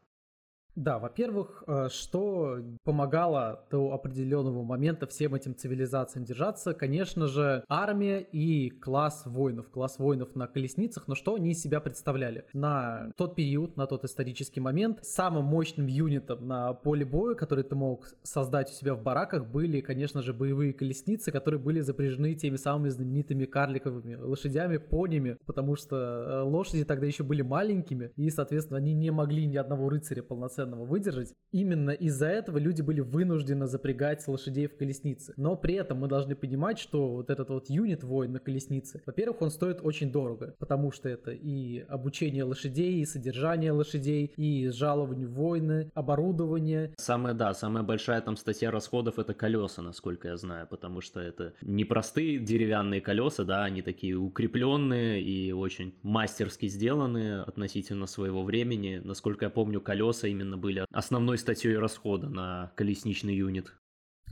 Да, 0.76 1.00
во-первых, 1.00 1.64
э, 1.68 1.90
что 1.90 2.60
помогало 2.84 3.66
до 3.70 3.92
определенного 3.92 4.64
момента 4.64 5.06
всем 5.06 5.36
этим 5.36 5.54
цивилизациям 5.54 6.24
держаться, 6.24 6.74
конечно 6.74 7.28
же, 7.28 7.66
армия 7.68 8.22
и 8.22 8.70
класс 8.70 9.24
воинов, 9.26 9.70
класс 9.70 10.00
воинов 10.00 10.34
на 10.36 10.48
колесницах, 10.48 11.10
но 11.10 11.16
что 11.16 11.36
они 11.36 11.52
из 11.52 11.62
себя 11.62 11.82
представляли? 11.82 12.46
На 12.54 13.12
тот 13.18 13.36
период, 13.36 13.76
на 13.76 13.86
тот 13.86 14.06
исторический 14.06 14.62
момент, 14.62 15.00
самым 15.04 15.44
мощным 15.44 15.88
юнитом 15.88 16.48
на 16.48 16.74
поле 16.74 17.04
боя, 17.04 17.36
который 17.36 17.66
ты 17.66 17.76
мог 17.76 18.08
создать 18.24 18.70
у 18.70 18.74
себя 18.74 18.96
в 18.96 19.04
бараках, 19.04 19.48
были, 19.48 19.82
конечно 19.82 20.22
же, 20.22 20.34
боевые 20.34 20.72
колесницы, 20.72 21.32
которые 21.32 21.60
были 21.60 21.82
запряжены 21.82 22.34
теми 22.34 22.56
самыми 22.56 22.88
знаменитыми 22.88 23.44
карликовыми 23.44 24.16
лошадями, 24.16 24.78
понями, 24.78 25.38
потому 25.46 25.76
что 25.76 25.98
э, 25.98 26.42
лошади 26.44 26.86
тогда 26.86 27.08
еще 27.08 27.24
были 27.24 27.42
маленькими, 27.42 28.12
и, 28.16 28.30
соответственно, 28.30 28.78
они 28.78 28.94
не 28.94 29.12
могли 29.12 29.46
ни 29.46 29.58
одного 29.58 29.90
рыцаря 29.90 30.24
полноценно 30.24 30.61
полноценного 30.62 30.86
выдержать. 30.86 31.34
Именно 31.52 31.92
из-за 31.92 32.28
этого 32.28 32.58
люди 32.58 32.82
были 32.82 33.02
вынуждены 33.02 33.68
запрягать 33.68 34.26
лошадей 34.28 34.68
в 34.68 34.78
колесницы. 34.78 35.34
Но 35.38 35.56
при 35.56 35.76
этом 35.76 36.00
мы 36.00 36.08
должны 36.08 36.36
понимать, 36.36 36.80
что 36.80 37.10
вот 37.10 37.30
этот 37.30 37.50
вот 37.50 37.70
юнит 37.70 38.04
воин 38.04 38.34
на 38.34 38.40
колеснице, 38.40 39.02
во-первых, 39.06 39.42
он 39.42 39.52
стоит 39.52 39.80
очень 39.84 40.12
дорого, 40.12 40.56
потому 40.60 40.92
что 40.92 41.10
это 41.10 41.32
и 41.32 41.80
обучение 41.80 42.44
лошадей, 42.44 43.02
и 43.02 43.06
содержание 43.06 43.72
лошадей, 43.72 44.34
и 44.38 44.70
жалование 44.70 45.28
воины, 45.28 45.92
оборудование. 45.94 46.94
Самая, 46.98 47.34
да, 47.34 47.54
самая 47.54 47.84
большая 47.84 48.22
там 48.22 48.38
статья 48.38 48.72
расходов 48.72 49.20
это 49.20 49.34
колеса, 49.34 49.82
насколько 49.82 50.30
я 50.30 50.38
знаю, 50.38 50.68
потому 50.68 51.02
что 51.02 51.20
это 51.20 51.54
не 51.62 51.86
простые 51.86 52.40
деревянные 52.40 53.02
колеса, 53.02 53.44
да, 53.44 53.64
они 53.64 53.82
такие 53.82 54.16
укрепленные 54.16 55.22
и 55.22 55.52
очень 55.52 55.94
мастерски 56.04 56.68
сделаны 56.68 57.42
относительно 57.42 58.06
своего 58.06 58.44
времени. 58.44 59.02
Насколько 59.04 59.46
я 59.46 59.50
помню, 59.50 59.82
колеса 59.82 60.28
именно 60.28 60.51
именно 60.52 60.58
были 60.58 60.86
основной 60.92 61.38
статьей 61.38 61.78
расхода 61.78 62.30
на 62.30 62.72
колесничный 62.76 63.36
юнит. 63.36 63.74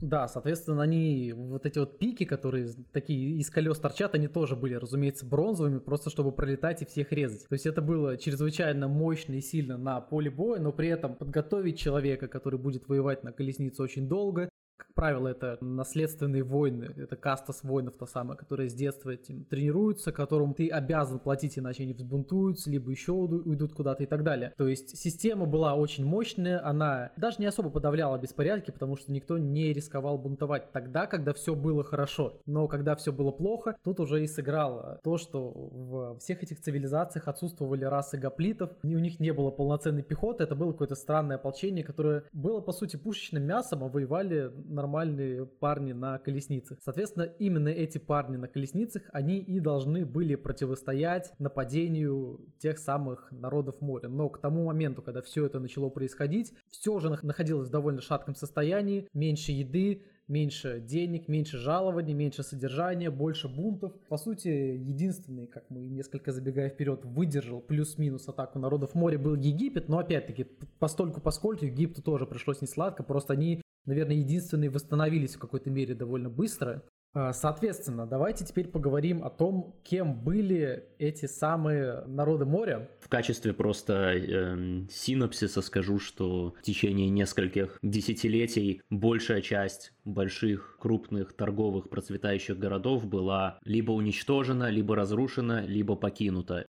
Да, 0.02 0.30
соответственно, 0.30 0.82
они, 0.82 1.34
вот 1.36 1.66
эти 1.66 1.78
вот 1.78 2.00
пики, 2.00 2.24
которые 2.24 2.70
такие 2.94 3.38
из 3.38 3.50
колес 3.50 3.78
торчат, 3.80 4.16
они 4.16 4.30
тоже 4.30 4.56
были, 4.56 4.76
разумеется, 4.76 5.26
бронзовыми, 5.26 5.80
просто 5.80 6.10
чтобы 6.10 6.32
пролетать 6.32 6.82
и 6.82 6.86
всех 6.86 7.12
резать. 7.12 7.46
То 7.50 7.54
есть 7.54 7.66
это 7.66 7.82
было 7.82 8.18
чрезвычайно 8.18 8.88
мощно 8.88 9.34
и 9.34 9.42
сильно 9.42 9.78
на 9.78 10.00
поле 10.00 10.30
боя, 10.30 10.62
но 10.62 10.72
при 10.72 10.88
этом 10.88 11.16
подготовить 11.16 11.80
человека, 11.80 12.30
который 12.30 12.58
будет 12.58 12.88
воевать 12.88 13.24
на 13.26 13.34
колеснице 13.34 13.84
очень 13.84 14.08
долго, 14.08 14.48
как 14.80 14.94
правило, 14.94 15.28
это 15.28 15.58
наследственные 15.62 16.44
войны, 16.44 16.90
это 16.98 17.16
каста 17.16 17.54
с 17.54 17.64
воинов 17.64 17.96
та 17.98 18.08
самая, 18.08 18.38
которая 18.38 18.70
с 18.70 18.74
детства 18.74 19.12
этим 19.12 19.44
тренируются, 19.44 20.12
которым 20.12 20.54
ты 20.54 20.70
обязан 20.70 21.20
платить, 21.20 21.60
иначе 21.60 21.84
они 21.84 21.94
взбунтуются, 21.94 22.70
либо 22.70 22.90
еще 22.90 23.12
уйдут 23.12 23.74
куда-то 23.74 24.04
и 24.04 24.06
так 24.06 24.24
далее. 24.24 24.54
То 24.58 24.68
есть 24.68 24.98
система 24.98 25.46
была 25.46 25.76
очень 25.76 26.06
мощная, 26.06 26.66
она 26.66 27.12
даже 27.18 27.38
не 27.40 27.46
особо 27.46 27.70
подавляла 27.70 28.18
беспорядки, 28.18 28.72
потому 28.72 28.96
что 28.96 29.12
никто 29.12 29.38
не 29.38 29.74
рисковал 29.74 30.18
бунтовать 30.18 30.72
тогда, 30.72 31.08
когда 31.08 31.34
все 31.34 31.56
было 31.56 31.84
хорошо. 31.84 32.40
Но 32.46 32.68
когда 32.68 32.96
все 32.96 33.12
было 33.12 33.32
плохо, 33.32 33.76
тут 33.84 34.00
уже 34.00 34.24
и 34.24 34.28
сыграло 34.28 35.00
то, 35.04 35.18
что 35.18 35.52
в 35.52 36.20
всех 36.20 36.42
этих 36.44 36.62
цивилизациях 36.62 37.28
отсутствовали 37.28 37.84
расы 37.84 38.18
гоплитов, 38.18 38.72
у 38.84 38.88
них 38.88 39.20
не 39.20 39.32
было 39.32 39.52
полноценной 39.52 40.04
пехоты, 40.04 40.44
это 40.44 40.56
было 40.56 40.72
какое-то 40.72 40.96
странное 40.96 41.36
ополчение, 41.36 41.84
которое 41.84 42.24
было 42.32 42.62
по 42.62 42.72
сути 42.72 42.96
пушечным 42.96 43.44
мясом, 43.44 43.84
а 43.84 43.90
воевали 43.90 44.52
нормальные 44.70 45.46
парни 45.46 45.94
на 45.94 46.18
колесницах. 46.20 46.80
Соответственно, 46.82 47.24
именно 47.24 47.70
эти 47.70 47.98
парни 47.98 48.38
на 48.38 48.48
колесницах, 48.48 49.04
они 49.12 49.40
и 49.40 49.60
должны 49.60 50.06
были 50.06 50.36
противостоять 50.36 51.34
нападению 51.40 52.40
тех 52.60 52.78
самых 52.78 53.32
народов 53.32 53.82
моря. 53.82 54.10
Но 54.10 54.30
к 54.30 54.40
тому 54.40 54.66
моменту, 54.66 55.02
когда 55.02 55.22
все 55.22 55.46
это 55.46 55.60
начало 55.60 55.90
происходить, 55.90 56.54
все 56.70 56.94
уже 56.94 57.10
находилось 57.10 57.70
в 57.70 57.72
довольно 57.72 58.02
шатком 58.02 58.36
состоянии, 58.36 59.08
меньше 59.14 59.52
еды, 59.52 60.04
меньше 60.30 60.80
денег, 60.80 61.28
меньше 61.28 61.58
жалований, 61.58 62.14
меньше 62.14 62.44
содержания, 62.44 63.10
больше 63.10 63.50
бунтов. 63.50 63.94
По 64.08 64.18
сути, 64.18 64.48
единственный, 64.48 65.48
как 65.48 65.70
мы 65.70 65.82
несколько 65.82 66.32
забегая 66.32 66.70
вперед, 66.70 67.04
выдержал 67.04 67.60
плюс-минус 67.60 68.30
атаку 68.30 68.60
народов 68.60 68.94
моря 68.94 69.18
был 69.18 69.36
Египет, 69.36 69.90
но 69.90 70.00
опять-таки, 70.00 70.46
постольку 70.78 71.20
поскольку 71.20 71.66
Египту 71.66 72.02
тоже 72.02 72.26
пришлось 72.26 72.62
не 72.62 72.68
сладко, 72.68 73.04
просто 73.04 73.34
они 73.34 73.62
наверное, 73.90 74.16
единственные 74.16 74.70
восстановились 74.70 75.36
в 75.36 75.40
какой-то 75.40 75.70
мере 75.70 75.96
довольно 75.96 76.30
быстро. 76.30 76.84
А, 77.12 77.34
соответственно, 77.34 78.06
давайте 78.06 78.46
теперь 78.46 78.68
поговорим 78.68 79.24
о 79.24 79.32
том, 79.32 79.76
кем 79.84 80.14
были 80.14 80.86
эти 81.00 81.26
самые 81.26 82.04
народы 82.06 82.46
моря. 82.46 82.90
В 83.02 83.10
качестве 83.10 83.52
просто 83.54 84.14
э, 84.14 84.86
синопсиса 84.92 85.62
скажу, 85.62 85.98
что 85.98 86.54
в 86.60 86.62
течение 86.62 87.10
нескольких 87.10 87.80
десятилетий 87.82 88.82
большая 88.92 89.42
часть 89.42 89.92
больших, 90.06 90.78
крупных, 90.80 91.34
торговых, 91.34 91.90
процветающих 91.90 92.60
городов 92.60 93.08
была 93.08 93.58
либо 93.64 93.92
уничтожена, 93.92 94.70
либо 94.70 94.96
разрушена, 94.96 95.66
либо 95.66 95.96
покинута. 95.96 96.68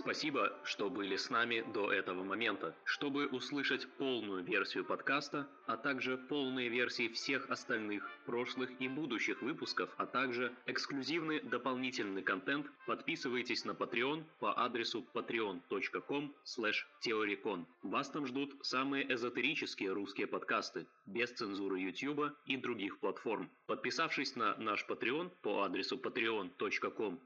Спасибо, 0.00 0.50
что 0.64 0.88
были 0.88 1.16
с 1.16 1.28
нами 1.28 1.62
до 1.74 1.92
этого 1.92 2.24
момента. 2.24 2.74
Чтобы 2.84 3.26
услышать 3.26 3.86
полную 3.98 4.42
версию 4.42 4.86
подкаста, 4.86 5.46
а 5.66 5.76
также 5.76 6.16
полные 6.16 6.70
версии 6.70 7.08
всех 7.08 7.50
остальных 7.50 8.10
прошлых 8.24 8.70
и 8.80 8.88
будущих 8.88 9.42
выпусков, 9.42 9.90
а 9.98 10.06
также 10.06 10.56
эксклюзивный 10.64 11.40
дополнительный 11.42 12.22
контент, 12.22 12.66
подписывайтесь 12.86 13.66
на 13.66 13.72
Patreon 13.72 14.24
по 14.38 14.58
адресу 14.58 15.06
patreon.com 15.12 16.34
theoricon. 17.04 17.66
Вас 17.82 18.08
там 18.08 18.26
ждут 18.26 18.56
самые 18.62 19.12
эзотерические 19.12 19.92
русские 19.92 20.28
подкасты, 20.28 20.86
без 21.04 21.30
цензуры 21.30 21.78
YouTube 21.78 22.32
и 22.46 22.56
других 22.56 23.00
платформ. 23.00 23.50
Подписавшись 23.66 24.34
на 24.34 24.56
наш 24.56 24.86
Patreon 24.88 25.30
по 25.42 25.62
адресу 25.62 25.98
patreon.com 25.98 27.20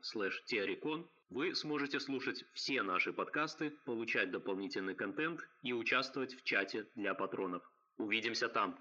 theoricon, 0.51 1.07
вы 1.31 1.55
сможете 1.55 2.01
слушать 2.01 2.45
все 2.53 2.83
наши 2.83 3.13
подкасты, 3.13 3.71
получать 3.85 4.31
дополнительный 4.31 4.95
контент 4.95 5.41
и 5.63 5.73
участвовать 5.73 6.35
в 6.35 6.43
чате 6.45 6.87
для 6.95 7.15
патронов. 7.15 7.63
Увидимся 7.97 8.49
там! 8.49 8.79